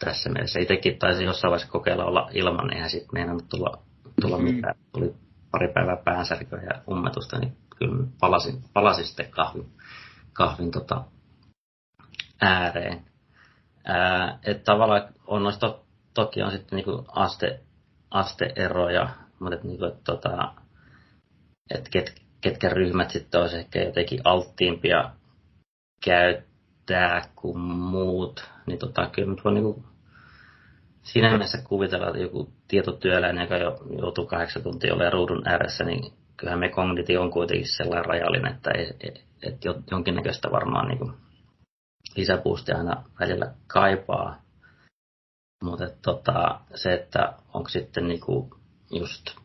[0.04, 0.60] tässä mielessä.
[0.60, 3.82] Itsekin taisi jossain vaiheessa kokeilla olla ilman, niin eihän sitten meinannut tulla,
[4.20, 4.54] tulla mm-hmm.
[4.54, 4.74] mitään.
[4.92, 5.14] Tuli
[5.50, 9.72] pari päivää päänsärkyä ja ummetusta, niin kyllä palasin, palasin sitten kahvin,
[10.32, 11.04] kahvin tota
[12.40, 13.04] ääreen.
[13.84, 15.78] Ää, että tavallaan on noista,
[16.14, 17.60] toki on sitten niinku aste,
[18.10, 20.54] asteeroja, mutta et niinku, et tota,
[21.74, 25.10] et ket, ketkä ryhmät sitten olisi ehkä jotenkin alttiimpia
[26.04, 29.84] käyttää kuin muut, niin tota, kyllä nyt voi niinku
[31.02, 36.12] siinä mielessä kuvitella, että joku tietotyöläinen, joka jo joutuu kahdeksan tuntia olemaan ruudun ääressä, niin
[36.36, 41.12] kyllähän me kognitio on kuitenkin sellainen rajallinen, että, ei, että jonkinnäköistä varmaan niin
[42.16, 44.42] lisäpuustia aina välillä kaipaa.
[45.62, 48.56] Mutta tota, se, että onko sitten niinku
[48.90, 49.36] just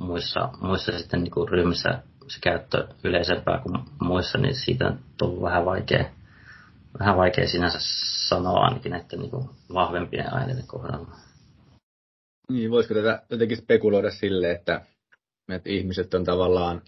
[0.00, 4.92] muissa, muissa sitten niinku ryhmissä se käyttö yleisempää kuin muissa, niin siitä
[5.22, 6.04] on vähän vaikea,
[6.98, 7.78] vähän vaikea sinänsä
[8.28, 11.08] sanoa ainakin näiden niinku vahvempien aineiden kohdalla.
[12.50, 14.80] Niin, voisiko tätä jotenkin spekuloida sille, että,
[15.48, 16.82] että ihmiset on tavallaan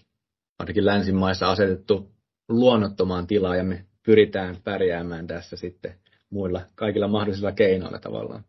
[0.59, 2.11] ainakin länsimaissa asetettu
[2.49, 8.43] luonnottomaan tilaan ja me pyritään pärjäämään tässä sitten muilla kaikilla mahdollisilla keinoilla tavallaan.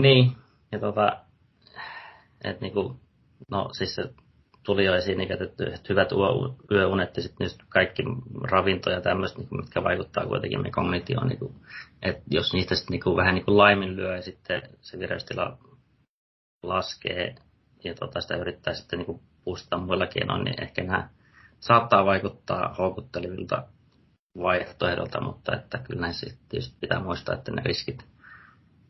[0.00, 0.32] Niin,
[0.72, 1.24] ja tota,
[2.44, 2.96] että niinku,
[3.50, 4.02] no siis se
[4.64, 6.08] tuli jo esiin, että hyvät
[6.70, 8.02] yöunet ja sitten kaikki
[8.42, 11.54] ravinto ja tämmöistä, niinku, mitkä vaikuttaa kuitenkin me kognitioon, niinku,
[12.02, 15.58] että jos niistä sitten niinku, vähän niinku laiminlyö ja sitten se vireystila
[16.62, 17.34] laskee
[17.84, 21.08] ja tota, sitä yrittää sitten niinku puustaa muilla keinoin, niin ehkä nämä
[21.60, 23.64] saattaa vaikuttaa houkuttelevilta
[24.38, 28.06] vaihtoehdolta, mutta että kyllä näissä tietysti pitää muistaa, että ne riskit,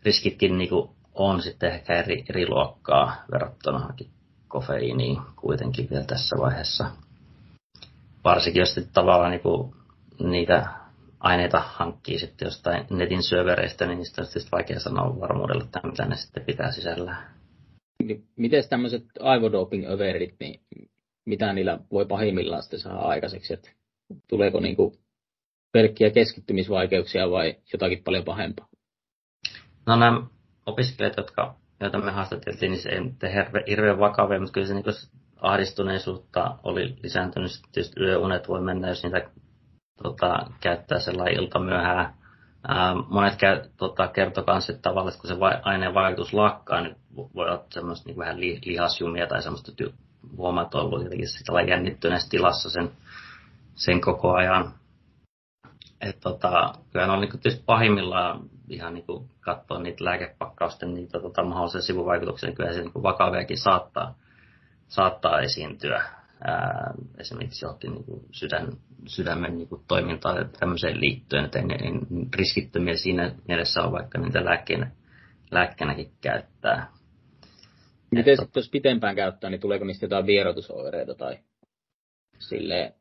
[0.05, 0.71] riskitkin niin
[1.15, 3.95] on sitten ehkä eri, eri luokkaa verrattuna
[4.49, 6.91] kofeiiniin kuitenkin vielä tässä vaiheessa.
[8.25, 9.75] Varsinkin jos tavallaan niin kuin
[10.21, 10.69] niitä
[11.21, 16.05] aineita hankkii sitten jostain netin syövereistä, niin niistä on sitten vaikea sanoa varmuudella, että mitä
[16.05, 17.35] ne sitten pitää sisällään.
[18.03, 20.61] Niin, miten tämmöiset aivodoping-överit, niin
[21.27, 23.55] mitä niillä voi pahimmillaan sitten saada aikaiseksi?
[23.55, 23.71] Että
[24.29, 24.97] tuleeko niinku
[25.73, 28.69] pelkkiä keskittymisvaikeuksia vai jotakin paljon pahempaa?
[29.87, 30.23] No nämä
[30.67, 34.85] opiskelijat, jotka, joita me haastateltiin, niin se ei tehdä hirveän vakavia, mutta kyllä se niin
[35.41, 37.51] ahdistuneisuutta oli lisääntynyt.
[37.73, 39.31] Tietysti yöunet voi mennä, jos niitä
[40.03, 42.15] tota, käyttää sellainen ilta myöhään.
[42.69, 46.81] Ää, monet käy, tota, kertoo myös, että tavallaan, että kun se vai, aineen vaikutus lakkaa,
[46.81, 49.93] niin voi olla semmoista niin vähän li, lihasjumia tai semmoista ty-
[50.37, 52.91] huomaat ollut jotenkin sitä jännittyneessä tilassa sen,
[53.75, 54.75] sen koko ajan.
[56.01, 59.05] Et tota, kyllä ne on niin tietysti pahimmillaan ihan niin
[59.41, 64.19] katsoa niitä lääkepakkausten niitä tota, mahdollisia sivuvaikutuksia, niin kyllä se niin vakaviakin saattaa,
[64.89, 66.05] saattaa esiintyä.
[66.45, 68.73] Ää, esimerkiksi johonkin niin sydän,
[69.07, 71.77] sydämen niin toimintaan ja tämmöiseen liittyen, että ei ne
[72.37, 74.91] riskittömiä siinä mielessä on vaikka niitä lääkkeenä,
[75.51, 76.91] lääkkeenäkin käyttää.
[78.11, 81.39] Miten sitten, jos pitempään käyttää, niin tuleeko niistä jotain vierotusoireita tai
[82.39, 82.95] silleen?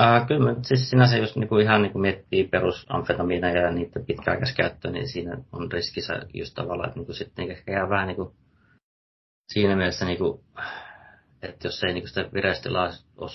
[0.00, 5.38] Äh, kyllä, siis sinänsä jos niinku ihan niinku miettii perusamfetamiina ja niiden pitkäaikaiskäyttöä, niin siinä
[5.52, 8.34] on riskissä just tavallaan, että niinku sitten ehkä jää vähän niinku
[9.52, 10.44] siinä mielessä, niinku,
[11.42, 12.90] että jos ei niinku sitä vireystilaa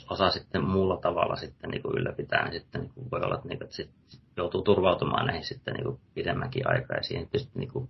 [0.09, 3.75] osaa sitten muulla tavalla sitten niinku ylläpitää, niin sitten niinku voi olla, että, niinku, että
[3.75, 3.91] sit
[4.37, 7.89] joutuu turvautumaan näihin sitten niinku pidemmänkin aikaa ja siihen tietysti niinku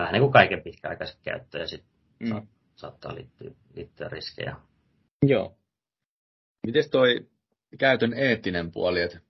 [0.00, 2.46] vähän niin kuin kaiken pitkäaikaisen käyttöön ja sitten mm.
[2.76, 4.56] saattaa liittyä, liittyä riskejä.
[5.22, 5.56] Joo.
[6.66, 7.26] Miten toi
[7.78, 9.20] käytön eettinen puoli, että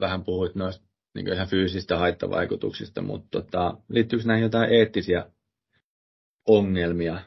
[0.00, 5.26] vähän puhuit noista niin ihan fyysistä haittavaikutuksista, mutta tota, liittyykö näihin jotain eettisiä
[6.48, 7.20] ongelmia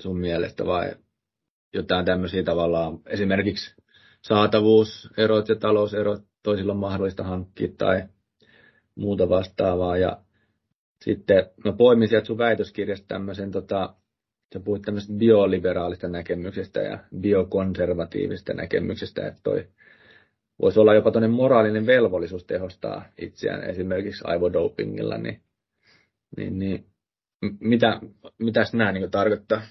[0.00, 0.92] sun mielestä vai
[1.74, 3.74] jotain tämmöisiä tavallaan esimerkiksi
[4.22, 8.02] saatavuuserot ja talouserot toisilla on mahdollista hankkia tai
[8.94, 9.96] muuta vastaavaa.
[9.96, 10.20] Ja
[11.04, 13.94] sitten mä poimin sieltä sun väitöskirjasta tämmöisen, tota,
[14.52, 19.68] sä puhuit tämmöisestä bioliberaalista näkemyksestä ja biokonservatiivista näkemyksestä, että toi
[20.62, 25.40] voisi olla jopa tuonne moraalinen velvollisuus tehostaa itseään esimerkiksi aivodopingilla, niin,
[26.36, 26.86] niin, niin
[27.60, 28.00] mitä,
[28.38, 29.62] mitäs nämä niin tarkoittaa?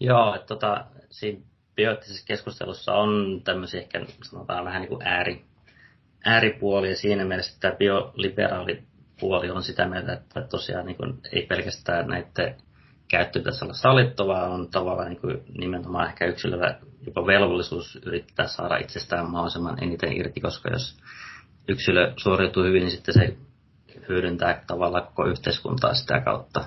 [0.00, 1.40] Joo, että tota, siinä
[1.76, 5.44] bioettisessä keskustelussa on tämmöisiä ehkä sanotaan vähän niin kuin ääri,
[6.24, 8.82] ääripuolia siinä mielessä, tämä bioliberaali
[9.20, 12.56] puoli on sitä mieltä, että tosiaan niin kuin, ei pelkästään näiden
[13.10, 18.76] käyttö pitäisi olla sallittua, on tavallaan niin kuin nimenomaan ehkä yksilöllä jopa velvollisuus yrittää saada
[18.76, 20.98] itsestään mahdollisimman eniten irti, koska jos
[21.68, 23.36] yksilö suoriutuu hyvin, niin sitten se
[24.08, 26.64] hyödyntää tavallaan koko yhteiskuntaa sitä kautta.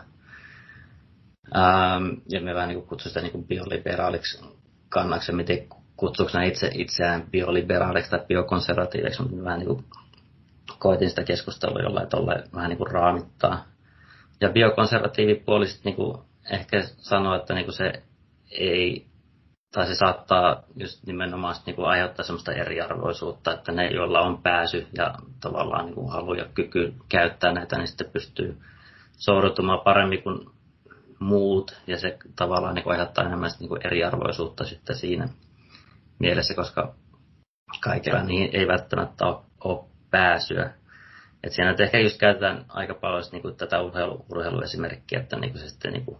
[1.55, 4.45] Ähm, ja me vähän niin kutsumme sitä niin bioliberaaliksi
[4.89, 9.85] kannaksi, miten kutsuuko itse itseään bioliberaaliksi tai biokonservatiiviksi, mutta vähän niin kuin
[10.79, 13.65] koitin sitä keskustelua jollain tolle vähän niin kuin raamittaa.
[14.41, 16.17] Ja biokonservatiivipuoli sitten niin kuin
[16.49, 18.03] ehkä sanoo, että niin kuin se
[18.51, 19.05] ei,
[19.71, 24.87] tai se saattaa just nimenomaan niin kuin aiheuttaa sellaista eriarvoisuutta, että ne, joilla on pääsy
[24.97, 28.57] ja tavallaan niin kuin halu ja kyky käyttää näitä, niin sitten pystyy
[29.17, 30.49] soudutumaan paremmin kuin
[31.19, 35.29] muut, ja se tavallaan niin kuin aiheuttaa enemmän niin kuin eriarvoisuutta sitten siinä
[36.19, 36.95] mielessä, koska
[37.83, 39.25] kaikilla niin ei välttämättä
[39.63, 40.73] ole, pääsyä.
[41.43, 45.61] Et siinä ehkä just käytetään aika paljon niin kuin tätä urheilu, urheiluesimerkkiä, että niin kuin
[45.61, 46.17] se, sitten, niin kuin,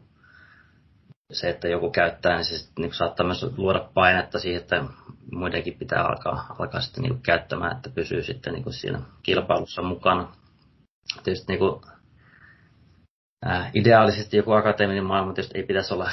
[1.33, 4.83] se, että joku käyttää, niin se sitten, niin saattaa myös luoda painetta siihen, että
[5.31, 10.35] muidenkin pitää alkaa, alkaa sitten niin käyttämään, että pysyy sitten niin kuin siinä kilpailussa mukana.
[11.23, 11.81] Tietysti niin kuin,
[13.47, 16.09] äh, ideaalisesti joku akateeminen maailma tietysti ei pitäisi olla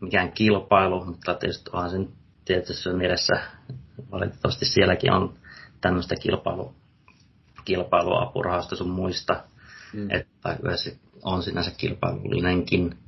[0.00, 2.08] mikään kilpailu, mutta tietysti onhan sen
[2.44, 3.40] tietyssä mielessä
[4.10, 5.34] valitettavasti sielläkin on
[5.80, 6.74] tämmöistä kilpailu,
[7.64, 9.44] kilpailuapurahoista sun muista,
[9.92, 10.10] mm.
[10.10, 10.56] että
[11.22, 13.07] on sinänsä kilpailullinenkin ää,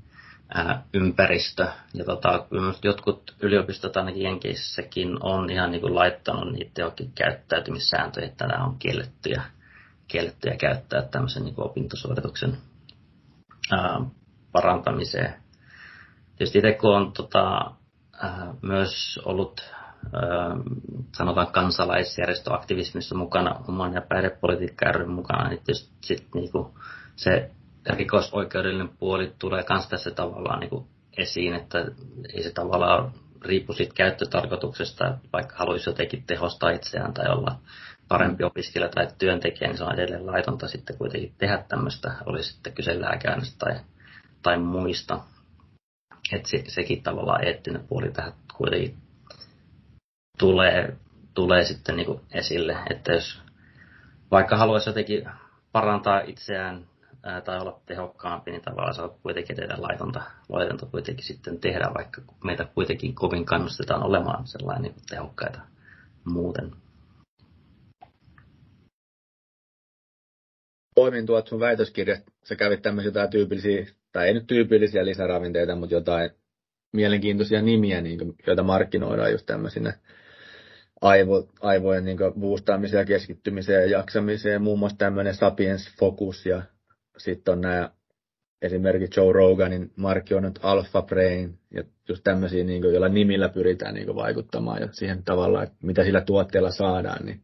[0.94, 1.68] ympäristö.
[1.94, 2.46] Ja tota,
[2.82, 8.78] jotkut yliopistot ainakin Jenkeissäkin on ihan niin kuin laittanut niitä johonkin käyttäytymissääntöjä, että nämä on
[8.78, 9.42] kiellettyjä,
[10.08, 12.58] kiellettyjä käyttää tämmöisen niin kuin opintosuorituksen
[13.72, 14.00] ää,
[14.52, 15.34] parantamiseen.
[16.36, 17.70] Tietysti itse kun on tota,
[18.22, 19.60] ää, myös ollut
[21.16, 26.78] sanotaan kansalaisjärjestöaktivismissa mukana, oman ja päihdepolitiikka mukana, niin tietysti sit niinku
[27.16, 27.50] se
[27.86, 31.78] rikosoikeudellinen puoli tulee myös tässä tavallaan niinku esiin, että
[32.34, 33.12] ei se tavallaan
[33.44, 37.58] riippu siitä käyttötarkoituksesta, vaikka haluaisi jotenkin tehostaa itseään tai olla
[38.08, 42.72] parempi opiskelija tai työntekijä, niin se on edelleen laitonta sitten kuitenkin tehdä tämmöistä, oli sitten
[42.72, 43.80] kyse lääkäännöstä tai,
[44.42, 45.20] tai muista.
[46.32, 48.96] Että se, sekin tavallaan eettinen puoli tähän kuitenkin
[50.38, 50.96] tulee,
[51.34, 53.42] tulee sitten niin kuin esille, että jos
[54.30, 55.30] vaikka haluaisi jotenkin
[55.72, 56.86] parantaa itseään
[57.22, 62.22] ää, tai olla tehokkaampi, niin tavallaan saa kuitenkin tehdä laitonta, laitonta kuitenkin sitten tehdä, vaikka
[62.44, 65.60] meitä kuitenkin kovin kannustetaan olemaan sellainen niin tehokkaita
[66.24, 66.72] muuten.
[70.94, 75.94] Poimin tuot sun väitöskirjat, sä kävit tämmöisiä jotain tyypillisiä, tai ei nyt tyypillisiä lisäravinteita, mutta
[75.94, 76.30] jotain
[76.92, 79.92] mielenkiintoisia nimiä, niin kuin, joita markkinoidaan just tämmöisinä
[81.00, 84.62] aivo, aivojen niin boostaamiseen ja keskittymiseen ja jaksamiseen.
[84.62, 86.62] Muun muassa tämmöinen Sapiens Focus ja
[87.22, 87.90] sitten on nämä
[88.62, 94.06] esimerkiksi Joe Roganin markkinoinut Alpha Brain ja just tämmöisiä, niin kuin, joilla nimillä pyritään niin
[94.06, 97.26] kuin, vaikuttamaan ja siihen tavallaan, että mitä sillä tuotteella saadaan.
[97.26, 97.40] Niin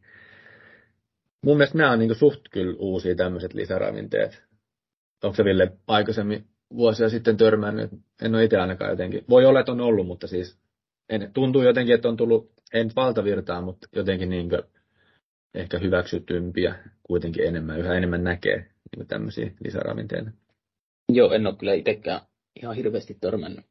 [1.41, 4.43] mun mielestä nämä on niin kuin, suht kyllä uusia tämmöiset lisäravinteet.
[5.23, 7.91] Onko se Ville aikaisemmin vuosia sitten törmännyt?
[8.21, 9.25] En ole itse ainakaan jotenkin.
[9.29, 10.59] Voi olla, että on ollut, mutta siis
[11.09, 14.61] en, tuntuu jotenkin, että on tullut, en valtavirtaan, mutta jotenkin niin kuin,
[15.53, 20.31] ehkä hyväksytympiä kuitenkin enemmän, yhä enemmän näkee niin tämmöisiä lisäravinteita.
[21.13, 22.21] Joo, en ole kyllä itsekään
[22.61, 23.65] ihan hirveästi törmännyt.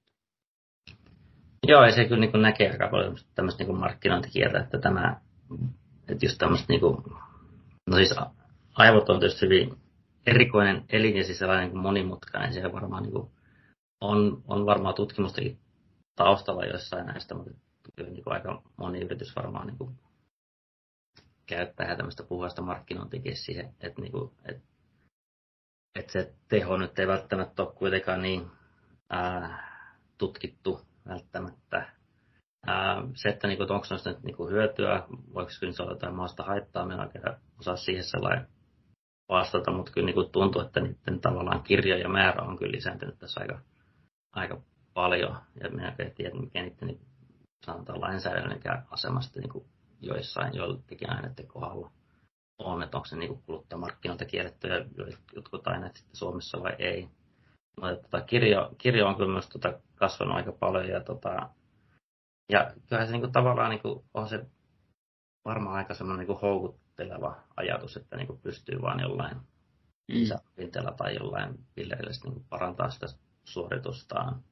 [1.67, 5.21] Joo, ja se kyllä niin näkee aika paljon tämmöistä niin markkinointikieltä, että tämä,
[6.09, 6.97] että just tämmöistä niin kuin,
[7.91, 8.15] no siis
[8.75, 9.77] aivot on tietysti hyvin
[10.27, 13.31] erikoinen elin ja siis sellainen niin monimutkainen, siellä varmaan niin kuin,
[14.01, 15.59] on, on varmaan tutkimustakin
[16.17, 17.51] taustalla jossain näistä, mutta
[17.97, 19.91] kyllä niin kuin aika moni yritys varmaan niin kuin
[21.47, 24.63] käyttää tämmöistä puhasta markkinointikin siihen, että, niin kuin, että,
[25.99, 28.51] että se teho nyt ei välttämättä ole kuitenkaan niin
[29.11, 29.67] ää,
[30.19, 31.93] tutkittu välttämättä.
[32.67, 35.03] Ää, se, että niin kuin, onko noista nyt niin kuin hyötyä,
[35.35, 37.25] voiko se olla jotain maasta haittaa, minä oikein
[37.61, 38.49] osaa siihen sellainen
[39.29, 43.19] vastata, mutta kyllä niin kuin tuntuu, että niiden tavallaan kirja ja määrä on kyllä lisääntynyt
[43.19, 43.61] tässä aika,
[44.33, 44.61] aika
[44.95, 47.01] paljon, ja minä en tiedä, mikä niiden niin,
[47.67, 49.65] sanotaan lainsäädännön asemasta niin kuin
[50.01, 51.91] joissain joillekin aineiden kohdalla
[52.59, 55.26] on, että onko se niin kuluttajamarkkinoilta kielletty ja jotkut aineet
[55.97, 57.09] sitten Suomessa vai ei.
[57.81, 61.51] Mutta tota, kirjo, kirjo on kyllä myös tota, kasvanut aika paljon ja, tota,
[62.53, 64.47] ja kyllähän se niin kuin, tavallaan niin kuin, on se
[65.45, 70.97] varmaan aika semmoinen niin houkutteleva ajatus, että niin kuin, pystyy vain jollain mm.
[70.97, 73.07] tai jollain pillerillä niin parantaa sitä
[73.45, 74.45] suoritustaan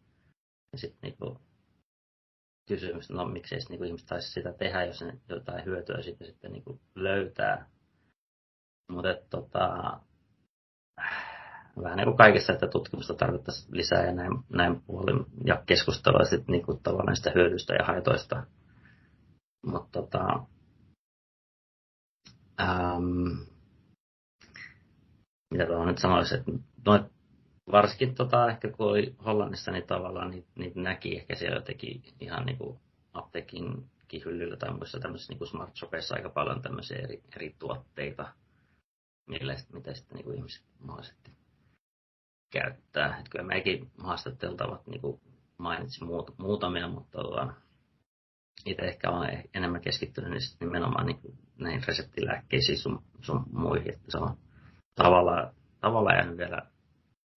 [0.73, 1.41] ja sitten niinku
[2.69, 6.81] kysymys, no miksei niinku ihmiset taisi sitä tehdä, jos ne jotain hyötyä sitten, sitten niinku
[6.95, 7.71] löytää.
[8.93, 10.01] Mutta tota,
[11.83, 16.53] vähän niin kuin kaikessa, että tutkimusta tarvittaisiin lisää ja näin, näin puolin, ja keskustelua sitten
[16.53, 18.47] niin kuin tavallaan sitä hyödystä ja haitoista.
[19.67, 20.47] Mutta tota,
[22.61, 23.27] ähm,
[25.51, 26.53] mitä tuohon nyt sanoisin, että
[26.87, 27.03] noit,
[27.73, 32.47] varsinkin tota, ehkä kun oli Hollannissa, niin tavallaan niitä, niitä näki ehkä siellä jotenkin ihan
[32.47, 32.79] niin kuin
[33.13, 33.91] apteekin
[34.25, 38.33] hyllyllä tai muissa tämmöisissä niin smart shopeissa aika paljon tämmöisiä eri, eri tuotteita,
[39.27, 41.44] millä, mitä sitten niin kuin ihmiset mahdollisesti
[42.55, 43.19] käyttää.
[43.19, 45.21] Että kyllä mekin haastateltavat niin kuin
[45.59, 47.55] mainitsin muut, muutamia, mutta tota,
[48.67, 53.95] itse ehkä olen enemmän keskittynyt niin nimenomaan niin kuin näihin reseptilääkkeisiin sun, sun muihin.
[53.95, 54.37] Että se on
[54.95, 56.63] tavallaan, tavallaan jäänyt vielä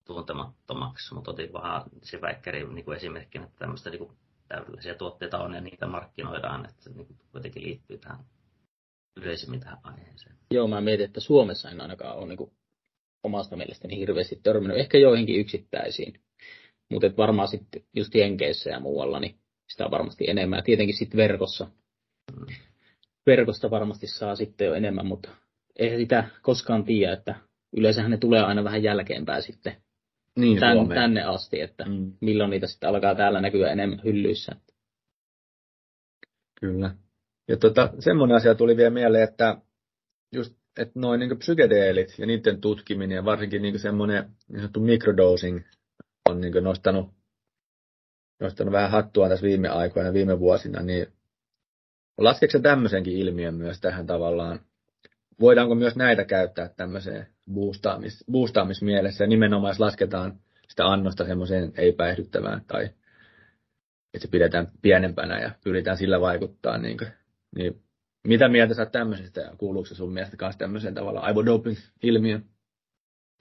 [0.06, 5.40] tuntemattomaksi, mutta otin vaan se väikkäri niin kuin esimerkkinä, että tämmöistä niin kuin täydellisiä tuotteita
[5.40, 8.20] on ja niitä markkinoidaan, että se niin kuitenkin liittyy tähän
[9.16, 10.36] yleisemmin tähän aiheeseen.
[10.52, 12.52] Joo, mä mietin, että Suomessa en ainakaan ole niin
[13.24, 16.14] omasta mielestäni hirveästi törmännyt, ehkä joihinkin yksittäisiin,
[16.92, 19.36] mutta varmaan sitten just Jenkeissä ja muualla, niin
[19.72, 20.58] sitä on varmasti enemmän.
[20.58, 21.68] Ja tietenkin sitten verkossa,
[23.26, 25.30] verkosta varmasti saa sitten jo enemmän, mutta
[25.76, 27.36] ei sitä koskaan tiedä, että
[27.78, 29.76] yleensähän ne tulee aina vähän jälkeenpäin sitten
[30.36, 32.14] niin, tän, tänne asti, että mm.
[32.22, 34.56] milloin niitä sitten alkaa täällä näkyä enemmän hyllyissä.
[36.60, 36.96] Kyllä.
[37.48, 39.58] Ja tota, semmoinen asia tuli vielä mieleen, että
[40.36, 45.62] just että noin niin psykedeelit ja niiden tutkiminen ja varsinkin niin semmoinen niin sanottu microdosing
[46.30, 47.10] on niin nostanut,
[48.40, 51.08] nostanut vähän hattua tässä viime aikoina, viime vuosina, niin
[52.18, 54.60] laskeeko se tämmöisenkin ilmiön myös tähän tavallaan?
[55.40, 62.62] Voidaanko myös näitä käyttää tämmöiseen boostaamis, boostaamismielessä ja nimenomaan jos lasketaan sitä annosta semmoiseen ei-päihdyttävään
[62.68, 62.90] tai
[64.14, 67.10] että se pidetään pienempänä ja pyritään sillä vaikuttaa, niin, kuin,
[67.56, 67.82] niin
[68.28, 72.46] mitä mieltä sä tämmöisestä ja kuuluuko se sun mielestä myös tämmöiseen tavalla aivodoping-ilmiöön?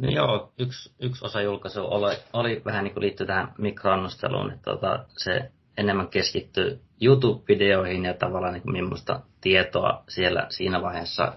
[0.03, 4.71] No joo, yksi, yksi osa julkaisu oli, oli vähän niin kuin liittyy tähän mikroannosteluun, että
[4.71, 11.33] tota, se enemmän keskittyy YouTube-videoihin ja tavallaan niin kuin millaista tietoa siellä siinä vaiheessa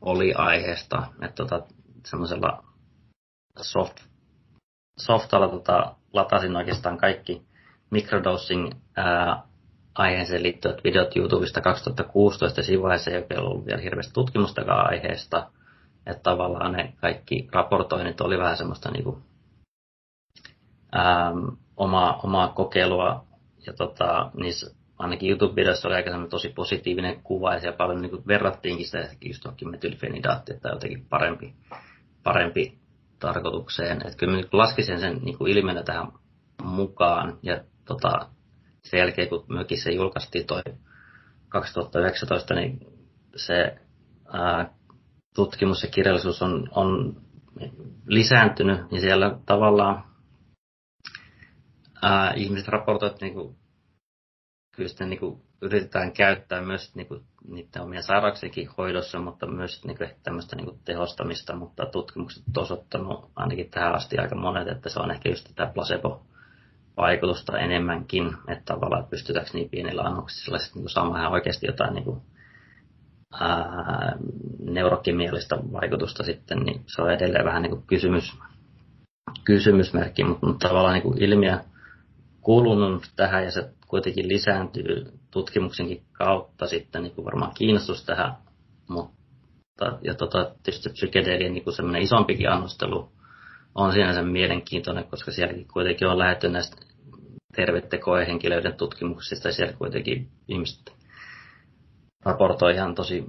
[0.00, 1.06] oli aiheesta.
[1.22, 1.66] Että tota,
[2.06, 2.64] semmoisella
[3.62, 3.96] soft,
[4.98, 7.42] softalla tota, latasin oikeastaan kaikki
[7.90, 8.70] microdosing
[9.94, 15.50] aiheeseen liittyvät videot YouTubesta 2016 ja siinä vaiheessa ei ollut vielä hirveästi tutkimustakaan aiheesta.
[16.06, 19.18] Että tavallaan ne kaikki raportoinnit oli vähän semmoista niinku,
[20.92, 21.32] ää,
[21.76, 23.24] omaa, omaa kokeilua
[23.66, 28.86] ja tota, niissä ainakin YouTube-videossa oli aika tosi positiivinen kuva ja siellä paljon niin verrattiinkin
[28.86, 31.54] sitä just johonkin metylfenidaatti, tai jotenkin parempi
[32.22, 32.78] parempi
[33.18, 34.06] tarkoitukseen.
[34.06, 36.12] Että kyllä laskisin sen niin kuin ilmiönä tähän
[36.62, 37.38] mukaan.
[37.42, 38.26] Ja tota,
[38.84, 40.62] sen jälkeen, kun mökissä julkaistiin toi
[41.48, 42.78] 2019, niin
[43.36, 43.76] se
[44.32, 44.74] ää,
[45.34, 47.20] tutkimus ja kirjallisuus on, on
[48.06, 50.04] lisääntynyt, ja siellä tavallaan
[52.02, 53.56] ää, ihmiset raportoivat niin
[54.76, 59.84] kyllä sitten niin kuin yritetään käyttää myös niin kuin, niiden omien sairauksienkin hoidossa, mutta myös
[59.84, 64.68] niin kuin, tämmöistä niin kuin, tehostamista, mutta tutkimukset ovat osoittanut ainakin tähän asti aika monet,
[64.68, 65.72] että se on ehkä just tätä
[67.00, 72.20] placebo-vaikutusta enemmänkin, että tavallaan pystytäänkö niin pienillä annoksilla niin saamaan oikeasti jotain niin kuin,
[73.40, 74.16] ää,
[74.58, 78.38] neurokemiallista vaikutusta sitten, niin se on edelleen vähän niin kuin kysymys,
[79.44, 81.58] kysymysmerkki, mutta, mutta tavallaan niin kuin ilmiö
[82.40, 88.34] kuulunut tähän ja se kuitenkin lisääntyy tutkimuksenkin kautta sitten niin kuin varmaan kiinnostus tähän,
[88.88, 93.12] mutta ja tota, tietysti psykedeelien niin semmoinen isompikin annostelu
[93.74, 96.89] on sinänsä mielenkiintoinen, koska sielläkin kuitenkin on lähetty näistä
[97.56, 99.48] terveiden koehenkilöiden tutkimuksista.
[99.48, 100.92] Ja siellä kuitenkin ihmiset
[102.24, 103.24] raportoi ihan tosi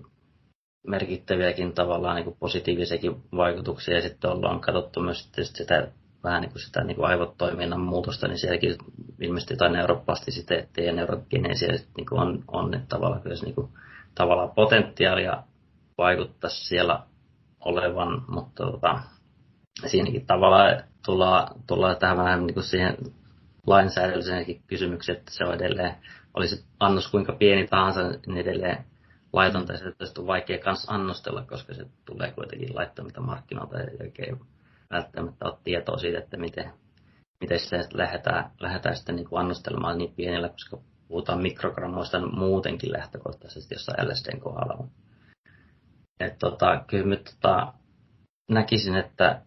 [0.87, 3.95] merkittäviäkin tavallaan niin positiivisiakin vaikutuksia.
[3.95, 5.87] Ja sitten ollaan katsottu myös sitä
[6.23, 8.75] vähän niin kuin sitä niin kuin aivotoiminnan muutosta, niin sielläkin
[9.19, 13.69] ilmeisesti jotain neuroplastisiteettia ja neurogeneesiä niin kuin on, on että tavallaan, myös niin kuin,
[14.15, 15.43] tavallaan potentiaalia
[15.97, 17.03] vaikuttaa siellä
[17.59, 18.99] olevan, mutta tota,
[19.85, 22.97] siinäkin tavallaan tullaan, tullaan tähän vähän niin kuin siihen
[23.67, 25.95] lainsäädännölliseenkin kysymykseen, että se on edelleen,
[26.33, 28.85] olisi annos kuinka pieni tahansa, niin edelleen
[29.33, 34.39] laitonta, ja se on vaikea kanssa annostella, koska se tulee kuitenkin laittomilta markkinoilta ja oikein
[34.91, 36.71] välttämättä ole tietoa siitä, että miten,
[37.41, 43.75] miten se lähdetään, lähdetään sitten niin kuin annostelemaan niin pienellä, koska puhutaan mikrogrammoista muutenkin lähtökohtaisesti
[43.75, 44.87] jossain LSDn kohdalla.
[46.19, 47.73] Et tota, kyllä mä tota,
[48.49, 49.41] näkisin, että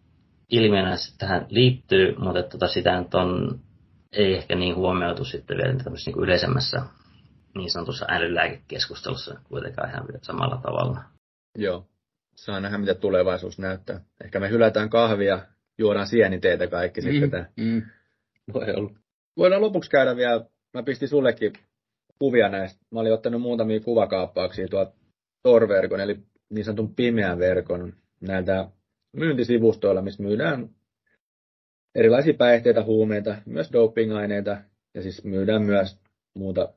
[0.50, 3.60] ilmiönä tähän liittyy, mutta tota, sitä nyt on,
[4.14, 6.82] ei ehkä niin huomioitu sitten vielä tämmöisessä niin yleisemmässä
[7.54, 11.00] niin sanotussa älylääkekeskustelussa kuitenkaan ihan samalla tavalla.
[11.58, 11.86] Joo,
[12.36, 14.00] saa nähdä, mitä tulevaisuus näyttää.
[14.24, 15.38] Ehkä me hylätään kahvia
[15.78, 17.30] juodaan sieniteitä kaikki mm, sitten.
[17.30, 17.48] Tämän.
[17.56, 17.82] Mm.
[18.54, 18.90] Voi olla.
[19.36, 20.44] Voidaan lopuksi käydä vielä,
[20.74, 21.52] mä pistin sullekin
[22.18, 22.80] kuvia näistä.
[22.90, 24.92] Mä olin ottanut muutamia kuvakaappauksia tuolta
[25.42, 26.18] Tor-verkon, eli
[26.50, 28.68] niin sanotun pimeän verkon näiltä
[29.12, 30.70] myyntisivustoilla, missä myydään
[31.94, 34.56] erilaisia päihteitä, huumeita, myös dopingaineita,
[34.94, 35.98] ja siis myydään myös
[36.34, 36.68] muuta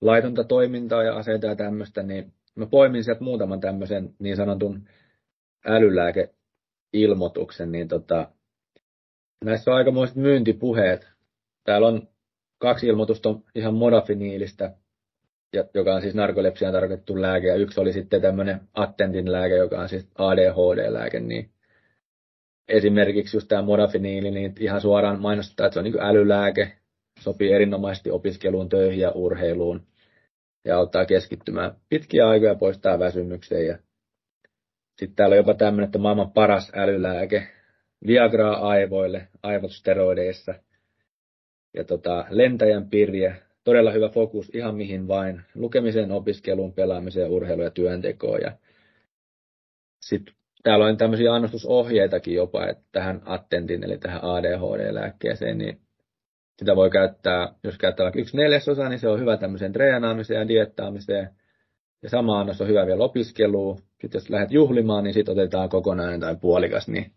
[0.00, 4.88] laitonta toimintaa ja aseita ja tämmöistä, niin mä poimin sieltä muutaman tämmöisen niin sanotun
[5.66, 8.30] älylääkeilmoituksen, niin tota,
[9.44, 11.08] näissä on aikamoiset myyntipuheet.
[11.64, 12.08] Täällä on
[12.58, 14.74] kaksi ilmoitusta ihan modafiniilistä,
[15.74, 19.88] joka on siis narkolepsiaan tarkoitettu lääke, ja yksi oli sitten tämmöinen attentin lääke, joka on
[19.88, 21.50] siis ADHD-lääke, niin
[22.68, 26.72] esimerkiksi just tämä modafiniili, niin ihan suoraan mainostetaan, että se on niin älylääke,
[27.20, 29.86] sopii erinomaisesti opiskeluun, töihin ja urheiluun,
[30.64, 33.66] ja auttaa keskittymään pitkiä aikoja poistaa väsymyksen.
[33.66, 33.78] Ja
[34.98, 37.48] sitten täällä on jopa tämmöinen, että maailman paras älylääke,
[38.06, 40.54] Viagraa aivoille, aivot steroideissa,
[41.74, 47.70] ja tota, lentäjän pirje, todella hyvä fokus ihan mihin vain, lukemiseen, opiskeluun, pelaamiseen, urheiluun ja
[47.70, 48.40] työntekoon.
[48.40, 48.52] Ja
[50.00, 50.34] sitten
[50.66, 55.80] täällä on tämmöisiä annostusohjeitakin jopa, että tähän attentin, eli tähän ADHD-lääkkeeseen, niin
[56.58, 60.48] sitä voi käyttää, jos käyttää vaikka yksi neljäsosa, niin se on hyvä tämmöiseen treenaamiseen ja
[60.48, 61.30] diettaamiseen.
[62.02, 63.78] Ja sama annos on hyvä vielä opiskeluun.
[63.78, 67.12] Sitten jos lähdet juhlimaan, niin sitten otetaan kokonainen tai puolikas, niin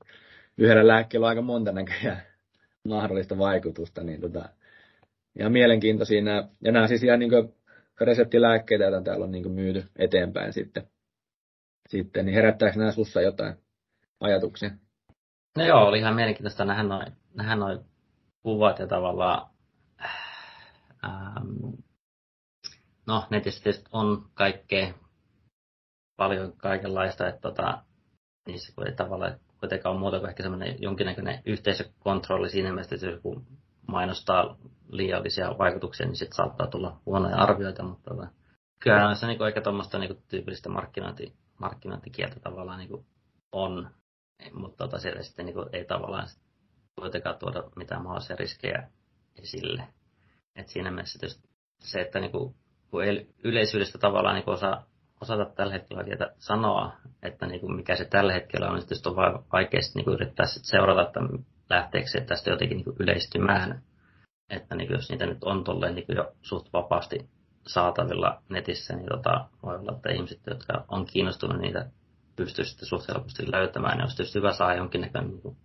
[0.58, 2.18] yhdellä lääkkeellä on aika monta näköjä
[2.88, 4.04] mahdollista vaikutusta.
[4.04, 4.50] Niin tota,
[5.39, 6.47] ihan mielenkiintoisia nämä.
[6.64, 7.32] Ja nämä siis ihan niin
[8.02, 10.84] reseptilääkkeitä, joita täällä on niin myyty eteenpäin sitten.
[11.90, 13.56] Sitten niin herättääkö nämä sussa jotain
[14.20, 14.70] ajatuksia?
[15.58, 17.80] No joo, oli ihan mielenkiintoista nähdä noin, nähdä noin
[18.44, 19.50] kuvat ja tavallaan
[21.06, 21.74] ähm,
[23.08, 24.94] no netissä on kaikkea
[26.18, 27.84] paljon kaikenlaista, että tota,
[28.48, 33.06] niissä kun ei tavallaan kuitenkaan ole muuta kuin ehkä semmoinen jonkinnäköinen yhteisökontrolli siinä mielessä, että
[33.06, 33.42] jos joku
[33.88, 34.58] mainostaa
[34.90, 38.28] liiallisia vaikutuksia, niin sitten saattaa tulla huonoja arvioita, mutta tota,
[38.84, 43.05] kyllä se niin ehkä tuommoista niin tyypillistä markkinointi, markkinointikieltä tavallaan niin
[43.51, 43.89] on,
[44.53, 46.28] mutta tota, siellä sitten niin ei tavallaan
[46.99, 48.89] kuitenkaan tuoda mitään mahdollisia riskejä
[49.36, 49.88] esille.
[50.55, 51.28] Et siinä mielessä
[51.80, 52.55] se, että niin kuin,
[52.91, 53.01] kun
[53.43, 54.86] yleisyydestä tavallaan niin osaa,
[55.22, 56.91] osata tällä hetkellä tietä sanoa,
[57.24, 60.45] että niin kuin mikä se tällä hetkellä on, niin sitten on vaikea niin kuin yrittää
[60.45, 61.20] sit seurata, että
[61.70, 63.84] lähteekö se tästä jotenkin niin kuin yleistymään.
[64.49, 67.30] Että niin kuin jos niitä nyt on tolleen niin kuin jo suht vapaasti
[67.74, 71.89] saatavilla netissä, niin tota, voi olla, että ihmiset, jotka on kiinnostuneet niitä,
[72.36, 75.57] pystyy sitten suht helposti löytämään, niin olisi tietysti hyvä saa jonkinnäköinen niin kuin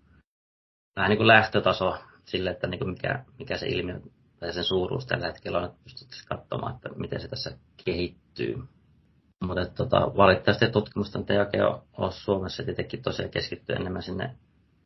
[0.97, 4.01] vähän niin kuin lähtötaso sille, että niin kuin mikä, mikä se ilmiö
[4.41, 8.63] tai sen suuruus tällä hetkellä on, että pystyttäisiin katsomaan, että miten se tässä kehittyy.
[9.45, 11.65] Mutta tota, valitettavasti tutkimusten ei oikein
[11.99, 14.37] ole Suomessa tietenkin tosiaan keskitty enemmän sinne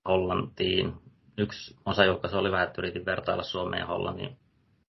[0.08, 0.94] Hollantiin.
[1.38, 4.36] Yksi osa julkaisu oli vähän, että yritin vertailla Suomen ja Hollannin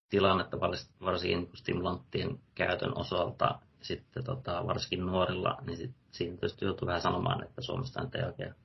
[0.10, 0.60] tilannetta
[1.02, 3.60] varsinkin stimulanttien käytön osalta.
[3.82, 8.56] Sitten tota, varsinkin nuorilla, niin sit, siinä tietysti joutuu vähän sanomaan, että Suomesta ei oikein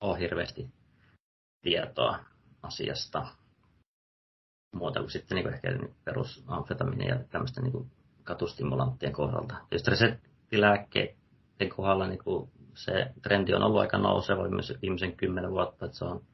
[0.00, 0.70] ole hirveästi
[1.62, 2.18] tietoa
[2.62, 3.26] asiasta
[4.74, 7.90] muuta kuin sitten niin kuin ehkä niin perusamfetamiini ja tämmöisten niin
[8.24, 9.54] katustimulanttien kohdalta.
[9.70, 15.86] Tietysti reseptilääkkeiden kohdalla niin kuin se trendi on ollut aika nouseva myös viimeisen kymmenen vuotta,
[15.86, 16.24] että se on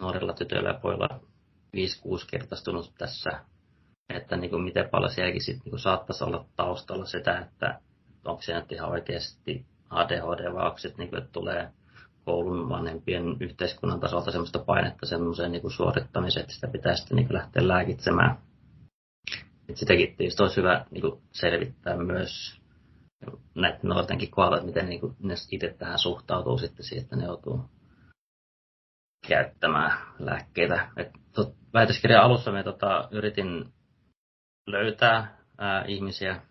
[0.00, 1.20] nuorilla tytöillä ja pojilla
[1.76, 1.80] 5-6
[2.30, 3.30] kertaistunut tässä,
[4.16, 7.80] että niin kuin miten paljon sielläkin sit, niin kuin saattaisi olla taustalla sitä, että
[8.24, 11.72] onko se nyt ihan oikeasti ADHD vai onko se, niin kuin, että tulee
[12.24, 17.68] koulun vanhempien yhteiskunnan tasolta semmoista painetta semmoiseen niin suorittamiseen, että sitä pitää sitten niin lähteä
[17.68, 18.38] lääkitsemään.
[19.68, 22.60] Et sitäkin tietysti olisi hyvä niin kuin selvittää myös
[23.54, 27.24] näiden nuortenkin kohdalla, että miten niin kuin ne itse tähän suhtautuu sitten siihen, että ne
[27.24, 27.64] joutuu
[29.28, 30.90] käyttämään lääkkeitä.
[30.96, 31.10] Et
[31.74, 33.72] väitöskirjan alussa me tota, yritin
[34.66, 36.42] löytää ää, ihmisiä,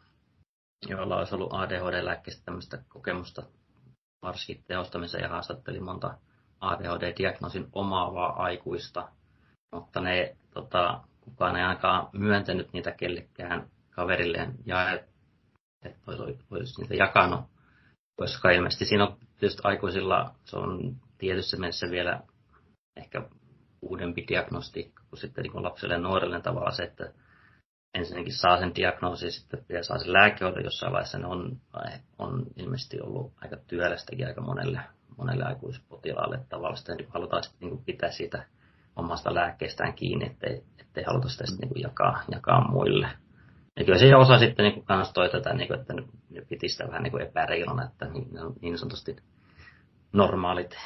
[0.87, 3.43] joilla olisi ollut ADHD-lääkkeistä tämmöistä kokemusta
[4.21, 6.17] varsinkin tehostamisen ja haastatteli monta
[6.61, 9.09] ADHD-diagnoosin omaavaa aikuista,
[9.73, 15.09] mutta ne, tota, kukaan ei ainakaan myöntänyt niitä kellekään kaverilleen ja että
[16.07, 17.41] olisi, olisi niitä jakanut,
[18.15, 22.21] koska ilmeisesti siinä on tietysti aikuisilla, se on tietyssä mielessä vielä
[22.95, 23.21] ehkä
[23.81, 27.13] uudempi diagnostiikka kuin sitten niin kuin lapselle ja nuorelle tavallaan se, että
[27.93, 31.57] ensinnäkin saa sen diagnoosin, sitten vielä saa sen lääkehoidon jossain vaiheessa, ne on,
[32.19, 34.79] on ilmeisesti ollut aika työlästäkin aika monelle,
[35.17, 36.39] monelle aikuispotilaalle.
[36.49, 38.45] Tavallaan sitä niin halutaan sitten niin pitää siitä
[38.95, 43.09] omasta lääkkeestään kiinni, ettei, ettei haluta sitä sitten niin jakaa, jakaa muille.
[43.75, 46.87] Ja kyllä se osa sitten niin kanssa toi tätä, niin kuin, että ne piti sitä
[46.87, 48.27] vähän niin epäreiluna, että niin,
[48.61, 49.15] niin sanotusti
[50.13, 50.77] normaalit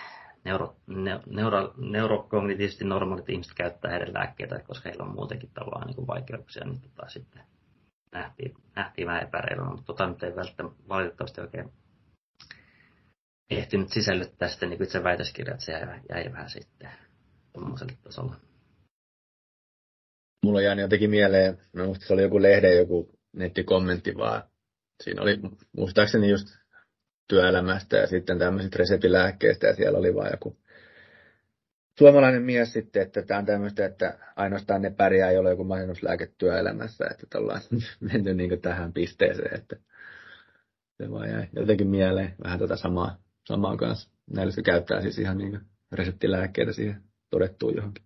[0.45, 5.95] neuro, ne, neuro, neurokognitiivisesti normaalit ihmiset käyttää heidän lääkkeitä, koska heillä on muutenkin tavallaan niin
[5.95, 7.41] kuin vaikeuksia, niin tota sitten
[8.11, 11.71] nähtiin, nähtiin vähän epäreiluna, mutta tota nyt ei välttämättä valitettavasti oikein
[13.49, 16.89] ehtinyt sisällyttää sitten niin itse väitöskirja, että se jäi, jäi vähän sitten
[17.53, 18.35] tuommoiselle tasolle.
[20.45, 24.43] Mulla on jäänyt jotenkin mieleen, no musta se oli joku lehden joku nettikommentti vaan,
[25.03, 25.39] siinä oli
[25.77, 26.62] muistaakseni just
[27.27, 30.57] työelämästä ja sitten tämmöisistä reseptilääkkeistä ja siellä oli vain joku
[31.97, 36.31] suomalainen mies sitten, että tämä on tämmöistä, että ainoastaan ne pärjää, joilla on joku masennuslääke
[36.37, 37.61] työelämässä, että ollaan
[38.11, 39.75] menty niin tähän pisteeseen, että
[40.97, 43.17] se vaan jäi jotenkin mieleen vähän tätä samaa,
[43.47, 44.09] samaa kanssa.
[44.35, 45.59] Näillä käyttää siis ihan niin
[45.91, 48.03] reseptilääkkeitä siihen todettuun johonkin.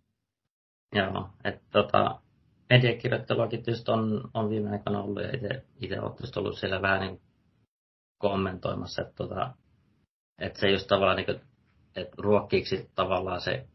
[0.95, 2.21] Joo, että tota,
[2.69, 5.29] mediakirjoitteluakin on, on viime aikoina ollut ja
[5.81, 7.21] itse olen ollut siellä vähän niin
[8.17, 9.53] kommentoimassa, että, tota,
[10.41, 11.41] että se just tavallaan niin kuin,
[11.95, 13.67] että ruokkiiksi tavallaan se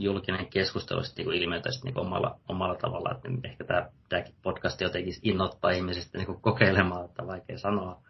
[0.00, 5.14] julkinen keskustelu sitten niin ilmiötä niin omalla, omalla tavallaan, että ehkä tämä, tämäkin podcast jotenkin
[5.22, 8.02] innoittaa ihmisistä niin kokeilemaan, että vaikea sanoa,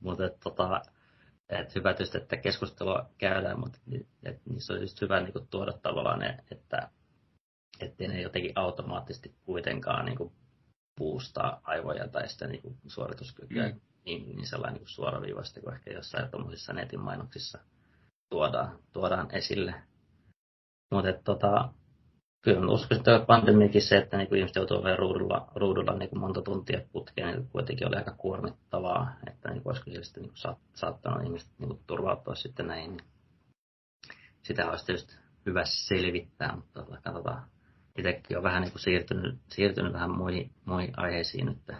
[0.00, 0.80] mutta että, tota,
[1.48, 3.78] että hyvä tietysti, että keskustelua käydään, mutta
[4.22, 6.90] että niissä on just hyvä niin kuin, tuoda tavallaan ne, että
[7.80, 10.32] ettei ne jotenkin automaattisesti kuitenkaan niin kuin,
[10.98, 13.80] puustaa aivoja tai sitä niin kuin, suorituskykyä mm.
[14.04, 17.58] Niin, niin sellainen niin suoraviivasti kuin ehkä jossain tuommoisissa netin mainoksissa
[18.30, 19.74] tuodaan, tuodaan esille.
[20.90, 21.72] Mutta tota,
[22.42, 26.42] kyllä uskon, että pandemiakin se, että niin ihmiset joutuu olemaan ruudulla, ruudulla niin kuin monta
[26.42, 31.24] tuntia putkeen, niin kuitenkin oli aika kuormittavaa, että niin olisiko se sitten niin saat, saattanut
[31.24, 33.00] ihmiset niin kuin turvautua sitten näihin.
[34.42, 37.50] Sitä olisi tietysti hyvä selvittää, mutta tota, katsotaan.
[37.98, 41.76] Itsekin on vähän niin kuin siirtynyt, siirtynyt vähän muihin, muihin aiheisiin nyt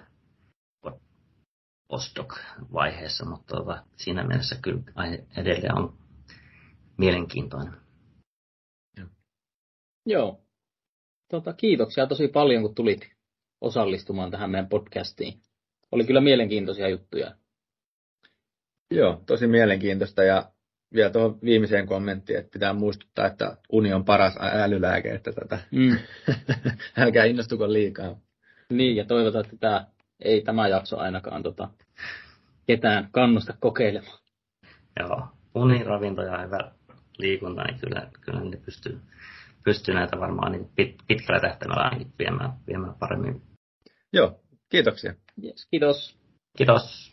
[1.91, 5.99] postdoc-vaiheessa, mutta tota, siinä mielessä kyllä aihe edelleen on
[6.99, 7.74] mielenkiintoinen.
[10.07, 10.41] Joo.
[11.30, 13.11] Tota, kiitoksia tosi paljon, kun tulit
[13.61, 15.41] osallistumaan tähän meidän podcastiin.
[15.93, 17.34] Oli kyllä mielenkiintoisia juttuja.
[18.91, 20.53] Joo, tosi mielenkiintoista ja
[20.95, 25.97] vielä tuohon viimeiseen kommenttiin, että pitää muistuttaa, että uni on paras älylääke, että tätä mm.
[27.03, 28.20] älkää innostuko liikaa.
[28.70, 29.86] Niin, ja toivotaan, että tämä,
[30.20, 31.68] ei tämä jakso ainakaan tota,
[32.66, 34.18] ketään kannusta kokeilemaan.
[35.00, 36.72] Joo, uni, ravinto ja hyvä
[37.18, 39.00] liikunta, niin kyllä, kyllä ne pystyy
[39.64, 43.42] pystyy näitä varmaan niin pit, pitkällä tähtäimellä viemään, viemään paremmin.
[44.12, 45.14] Joo, kiitoksia.
[45.44, 46.16] Yes, kiitos.
[46.56, 47.10] Kiitos.